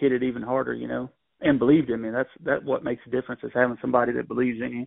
hit 0.00 0.10
it 0.10 0.24
even 0.24 0.42
harder, 0.42 0.74
you 0.74 0.88
know, 0.88 1.10
and 1.40 1.60
believed 1.60 1.90
in 1.90 2.00
me. 2.00 2.10
That's 2.10 2.28
that 2.44 2.64
what 2.64 2.82
makes 2.82 3.02
a 3.06 3.10
difference 3.10 3.40
is 3.44 3.52
having 3.54 3.78
somebody 3.80 4.12
that 4.14 4.26
believes 4.26 4.60
in 4.60 4.72
you 4.72 4.86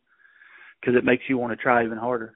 because 0.82 0.98
it 0.98 1.06
makes 1.06 1.24
you 1.30 1.38
want 1.38 1.58
to 1.58 1.64
try 1.64 1.86
even 1.86 1.98
harder. 1.98 2.36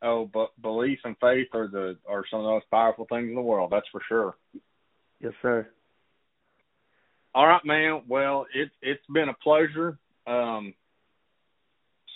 Oh, 0.00 0.30
but 0.32 0.50
belief 0.62 1.00
and 1.02 1.16
faith 1.20 1.48
are 1.54 1.66
the 1.66 1.98
are 2.08 2.24
some 2.30 2.38
of 2.40 2.44
the 2.44 2.50
most 2.50 2.70
powerful 2.70 3.06
things 3.10 3.28
in 3.28 3.34
the 3.34 3.40
world. 3.40 3.72
That's 3.72 3.88
for 3.90 4.00
sure. 4.08 4.36
Yes, 5.20 5.32
sir. 5.42 5.68
All 7.34 7.48
right, 7.48 7.64
man. 7.64 8.02
Well, 8.06 8.46
it's 8.54 8.74
it's 8.80 9.06
been 9.12 9.28
a 9.28 9.34
pleasure. 9.34 9.98
Um, 10.28 10.74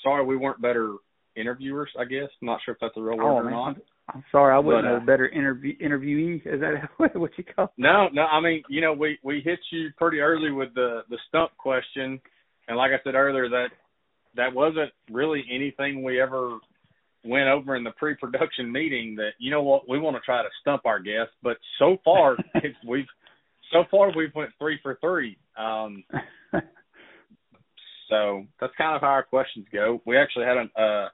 sorry 0.07 0.25
we 0.25 0.37
weren't 0.37 0.63
better 0.63 0.95
interviewers. 1.37 1.91
I 1.99 2.05
guess 2.05 2.29
I'm 2.41 2.47
not 2.47 2.61
sure 2.65 2.75
if 2.75 2.81
that's 2.81 2.97
a 2.97 3.03
real 3.03 3.17
word 3.17 3.25
Oh 3.25 3.37
or 3.37 3.45
man, 3.45 3.53
not. 3.53 3.77
I'm, 4.15 4.25
sorry, 4.31 4.55
I 4.55 4.59
wasn't 4.59 4.85
But, 4.85 4.93
uh, 4.93 4.97
a 4.99 5.01
better 5.01 5.29
interview 5.29 5.75
interviewee. 5.79 6.37
Is 6.47 6.61
that 6.61 6.89
what 7.19 7.31
you 7.37 7.45
call? 7.45 7.73
No, 7.77 8.09
no. 8.13 8.23
I 8.23 8.41
mean, 8.41 8.63
you 8.69 8.81
know, 8.81 8.93
we 8.93 9.19
we 9.25 9.41
hit 9.45 9.59
you 9.73 9.89
pretty 9.99 10.21
early 10.21 10.53
with 10.53 10.75
the 10.75 11.01
the 11.11 11.19
stump 11.29 11.57
question, 11.59 12.21
and 12.69 12.77
like 12.77 12.93
I 12.93 13.03
said 13.03 13.15
earlier, 13.15 13.49
that 13.49 13.69
that 14.37 14.55
wasn't 14.55 14.93
really 15.11 15.45
anything 15.53 16.05
we 16.05 16.21
ever 16.21 16.59
went 17.25 17.49
over 17.49 17.75
in 17.75 17.83
the 17.83 17.91
pre-production 17.93 18.71
meeting. 18.71 19.17
That 19.17 19.31
you 19.39 19.51
know 19.51 19.63
what, 19.63 19.89
we 19.89 19.99
want 19.99 20.15
to 20.17 20.21
try 20.21 20.43
to 20.43 20.49
stump 20.61 20.87
our 20.87 21.01
guests, 21.01 21.35
but 21.43 21.57
so 21.79 21.97
far 22.05 22.37
it's, 22.55 22.77
we've 22.89 23.07
so 23.73 23.85
far 23.91 24.13
we've 24.17 24.35
went 24.35 24.51
three 24.59 24.79
for 24.83 24.99
three. 25.01 25.37
Um, 25.59 26.05
so 28.09 28.45
that's 28.61 28.73
kind 28.77 28.95
of 28.95 29.01
how 29.01 29.09
our 29.09 29.23
questions 29.23 29.67
go. 29.73 30.01
We 30.05 30.17
actually 30.17 30.47
had 30.47 30.57
a, 30.57 30.81
uh, 30.81 31.09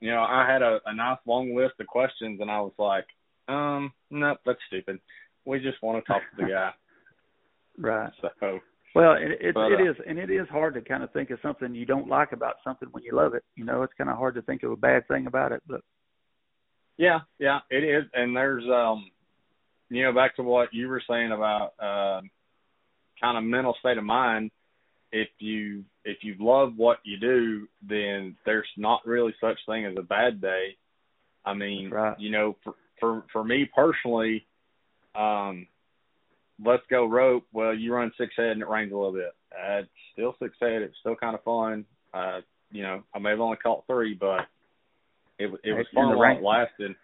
you 0.00 0.10
know, 0.10 0.22
I 0.22 0.46
had 0.50 0.62
a, 0.62 0.80
a 0.86 0.94
nice 0.94 1.18
long 1.26 1.54
list 1.54 1.74
of 1.80 1.86
questions, 1.86 2.40
and 2.40 2.50
I 2.50 2.60
was 2.60 2.72
like, 2.78 3.06
um, 3.48 3.92
nope, 4.10 4.38
that's 4.44 4.58
stupid. 4.66 5.00
We 5.44 5.60
just 5.60 5.82
want 5.82 6.04
to 6.04 6.12
talk 6.12 6.22
to 6.22 6.42
the 6.42 6.50
guy. 6.50 6.70
right. 7.78 8.10
So 8.40 8.60
Well, 8.94 9.14
it 9.14 9.38
it, 9.40 9.54
But, 9.54 9.72
it 9.72 9.80
uh, 9.80 9.90
is, 9.90 9.96
and 10.06 10.18
it 10.18 10.30
is 10.30 10.48
hard 10.48 10.74
to 10.74 10.80
kind 10.80 11.02
of 11.02 11.12
think 11.12 11.30
of 11.30 11.38
something 11.42 11.74
you 11.74 11.86
don't 11.86 12.08
like 12.08 12.32
about 12.32 12.56
something 12.64 12.88
when 12.92 13.04
you 13.04 13.14
love 13.14 13.34
it. 13.34 13.44
You 13.56 13.64
know, 13.64 13.82
it's 13.82 13.92
kind 13.96 14.10
of 14.10 14.16
hard 14.16 14.34
to 14.36 14.42
think 14.42 14.62
of 14.62 14.72
a 14.72 14.76
bad 14.76 15.06
thing 15.08 15.26
about 15.26 15.52
it, 15.52 15.62
but 15.66 15.80
yeah, 16.96 17.20
yeah, 17.38 17.60
it 17.70 17.82
is. 17.84 18.04
And 18.14 18.36
there's, 18.36 18.64
um, 18.64 19.10
you 19.90 20.04
know, 20.04 20.12
back 20.12 20.36
to 20.36 20.42
what 20.42 20.72
you 20.72 20.88
were 20.88 21.02
saying 21.08 21.32
about 21.32 21.72
um, 21.80 22.30
kind 23.20 23.36
of 23.36 23.44
mental 23.44 23.74
state 23.80 23.98
of 23.98 24.04
mind. 24.04 24.50
If 25.16 25.28
you 25.38 25.84
if 26.04 26.18
you 26.24 26.34
love 26.40 26.72
what 26.76 26.98
you 27.04 27.18
do, 27.20 27.68
then 27.88 28.36
there's 28.44 28.66
not 28.76 29.06
really 29.06 29.32
such 29.40 29.56
thing 29.64 29.86
as 29.86 29.94
a 29.96 30.02
bad 30.02 30.40
day. 30.40 30.76
I 31.44 31.54
mean, 31.54 31.88
Right. 31.90 32.18
you 32.18 32.30
know, 32.30 32.56
for 32.64 32.74
for 32.98 33.24
for 33.32 33.44
me 33.44 33.64
personally, 33.76 34.44
um, 35.14 35.68
let's 36.64 36.82
go 36.90 37.06
rope. 37.06 37.44
Well, 37.52 37.72
you 37.72 37.94
run 37.94 38.10
six 38.18 38.34
head 38.36 38.50
and 38.50 38.62
it 38.62 38.68
rains 38.68 38.90
a 38.92 38.96
little 38.96 39.12
bit. 39.12 39.32
Uh, 39.52 39.82
it's 39.82 39.88
still 40.14 40.34
six 40.42 40.56
head. 40.60 40.82
It's 40.82 40.98
still 40.98 41.14
kind 41.14 41.36
of 41.36 41.44
fun. 41.44 41.84
Uh, 42.12 42.40
you 42.72 42.82
know, 42.82 43.04
I 43.14 43.20
may 43.20 43.30
have 43.30 43.40
only 43.40 43.56
caught 43.58 43.86
three, 43.86 44.14
but 44.14 44.48
it 45.38 45.46
it 45.62 45.74
was 45.74 45.86
fun 45.94 46.10
the 46.10 46.16
rain- 46.16 46.38
it 46.38 46.42
lasted. 46.42 46.96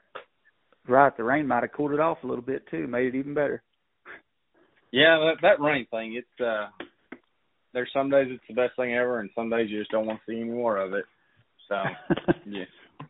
right, 0.88 1.16
the 1.16 1.23
rain 1.23 1.46
might 1.46 1.62
have 1.62 1.70
cooled 1.73 1.92
it 1.92 2.01
off 2.01 2.25
a 2.25 2.27
little 2.27 2.42
bit 2.42 2.66
too, 2.73 2.88
made 2.88 3.14
it 3.14 3.18
even 3.18 3.35
better. 3.35 3.62
Yeah, 4.90 5.18
that 5.18 5.42
that 5.42 5.61
rain 5.61 5.87
thing. 5.92 6.14
It's 6.14 6.40
uh, 6.40 6.70
there's 7.72 7.90
some 7.92 8.11
days 8.11 8.28
it's 8.30 8.42
the 8.48 8.54
best 8.54 8.76
thing 8.76 8.94
ever, 8.94 9.20
and 9.20 9.30
some 9.35 9.50
days 9.50 9.70
you 9.70 9.78
just 9.78 9.90
don't 9.90 10.06
want 10.06 10.20
to 10.20 10.33
see 10.33 10.40
any 10.40 10.50
more 10.50 10.76
of 10.78 10.92
it. 10.92 11.04
So 11.68 11.76
yeah, 12.46 12.64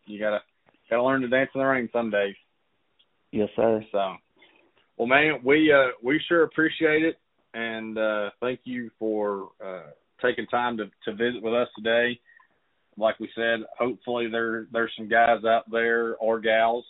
you 0.06 0.20
gotta 0.20 0.40
gotta 0.88 1.02
learn 1.02 1.22
to 1.22 1.28
dance 1.28 1.50
in 1.54 1.60
the 1.60 1.66
rain 1.66 1.88
some 1.92 2.10
days. 2.10 2.34
yes, 3.32 3.48
sir. 3.56 3.84
So, 3.92 4.16
well, 4.96 5.08
man, 5.08 5.40
we 5.44 5.72
uh 5.72 5.92
we 6.02 6.20
sure 6.28 6.42
appreciate 6.42 7.02
it, 7.02 7.16
and 7.54 7.96
uh 7.96 8.30
thank 8.40 8.60
you 8.64 8.90
for 8.98 9.48
uh 9.64 9.90
taking 10.22 10.46
time 10.46 10.76
to 10.76 10.90
to 11.04 11.12
visit 11.12 11.42
with 11.42 11.54
us 11.54 11.68
today. 11.76 12.20
Like 12.96 13.18
we 13.18 13.30
said, 13.34 13.60
hopefully 13.78 14.28
there 14.30 14.66
there's 14.72 14.92
some 14.96 15.08
guys 15.08 15.44
out 15.44 15.70
there 15.70 16.16
or 16.16 16.40
gals 16.40 16.84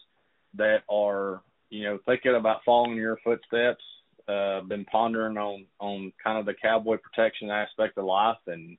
that 0.56 0.78
are 0.88 1.42
you 1.68 1.85
know 1.85 1.98
thinking 2.06 2.35
about 2.35 2.62
following 2.64 2.96
your 2.96 3.18
footsteps. 3.22 3.85
Uh, 4.31 4.61
been 4.62 4.85
pondering 4.85 5.37
on 5.37 5.66
on 5.81 6.12
kind 6.23 6.38
of 6.38 6.47
the 6.47 6.55
cowboy 6.55 6.97
protection 6.99 7.51
aspect 7.51 7.99
of 7.99 8.05
life, 8.05 8.38
and 8.47 8.79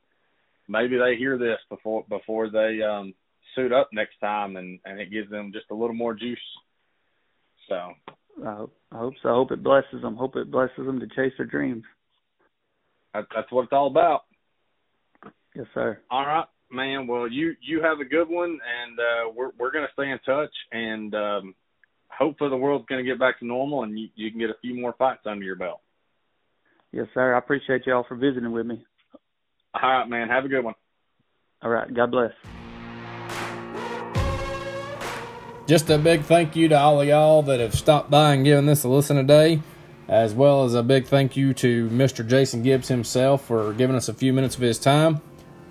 maybe 0.69 0.97
they 0.97 1.17
hear 1.17 1.37
this 1.37 1.59
before 1.69 2.05
before 2.07 2.49
they 2.49 2.81
um 2.81 3.13
suit 3.55 3.73
up 3.73 3.89
next 3.91 4.19
time, 4.21 4.55
and 4.55 4.79
and 4.85 4.99
it 4.99 5.11
gives 5.11 5.29
them 5.29 5.51
just 5.51 5.65
a 5.71 5.75
little 5.75 5.95
more 5.95 6.13
juice. 6.13 6.39
So 7.67 7.75
I 8.45 8.55
hope, 8.55 8.77
I 8.91 8.97
hope 8.97 9.13
so. 9.21 9.29
I 9.29 9.33
hope 9.33 9.51
it 9.51 9.63
blesses 9.63 10.01
them. 10.01 10.15
Hope 10.15 10.35
it 10.35 10.51
blesses 10.51 10.85
them 10.85 10.99
to 10.99 11.07
chase 11.07 11.33
their 11.37 11.45
dreams. 11.45 11.83
that, 13.13 13.25
that's 13.35 13.51
what 13.51 13.63
it's 13.63 13.73
all 13.73 13.87
about. 13.87 14.21
Yes, 15.55 15.65
sir. 15.73 15.99
All 16.09 16.25
right, 16.25 16.45
man. 16.71 17.07
Well, 17.07 17.27
you 17.27 17.55
you 17.61 17.81
have 17.81 17.99
a 17.99 18.05
good 18.05 18.29
one, 18.29 18.51
and 18.51 18.99
uh, 18.99 19.31
we're 19.35 19.51
we're 19.59 19.71
gonna 19.71 19.87
stay 19.93 20.09
in 20.09 20.19
touch, 20.25 20.53
and 20.71 21.13
um, 21.13 21.55
hopefully 22.21 22.51
the 22.51 22.55
world's 22.55 22.85
gonna 22.87 23.03
get 23.03 23.19
back 23.19 23.39
to 23.39 23.45
normal, 23.45 23.83
and 23.83 23.97
you 23.97 24.07
you 24.15 24.29
can 24.29 24.39
get 24.39 24.49
a 24.49 24.57
few 24.61 24.79
more 24.79 24.93
fights 24.97 25.21
under 25.25 25.43
your 25.43 25.55
belt. 25.55 25.81
Yes, 26.91 27.07
sir. 27.13 27.33
I 27.33 27.37
appreciate 27.37 27.87
y'all 27.87 28.05
for 28.07 28.15
visiting 28.15 28.51
with 28.51 28.65
me. 28.65 28.83
All 29.73 29.89
right, 29.89 30.07
man. 30.07 30.27
Have 30.27 30.45
a 30.45 30.49
good 30.49 30.63
one. 30.63 30.75
All 31.61 31.69
right. 31.69 31.91
God 31.93 32.11
bless. 32.11 32.31
Just 35.67 35.89
a 35.89 35.97
big 35.97 36.23
thank 36.23 36.55
you 36.55 36.67
to 36.67 36.77
all 36.77 36.99
of 37.01 37.07
y'all 37.07 37.41
that 37.43 37.61
have 37.61 37.73
stopped 37.73 38.09
by 38.09 38.33
and 38.33 38.43
given 38.43 38.65
this 38.65 38.83
a 38.83 38.89
listen 38.89 39.15
today, 39.15 39.61
as 40.09 40.33
well 40.33 40.65
as 40.65 40.73
a 40.73 40.83
big 40.83 41.05
thank 41.05 41.37
you 41.37 41.53
to 41.53 41.87
Mr. 41.89 42.27
Jason 42.27 42.61
Gibbs 42.61 42.89
himself 42.89 43.45
for 43.45 43.71
giving 43.73 43.95
us 43.95 44.09
a 44.09 44.13
few 44.13 44.33
minutes 44.33 44.55
of 44.55 44.61
his 44.61 44.77
time. 44.77 45.21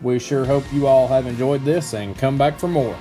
We 0.01 0.19
sure 0.19 0.47
hope 0.47 0.65
you 0.73 0.87
all 0.87 1.07
have 1.09 1.27
enjoyed 1.27 1.65
this 1.65 1.93
and 1.93 2.17
come 2.17 2.39
back 2.39 2.59
for 2.59 2.69
more. 2.69 2.97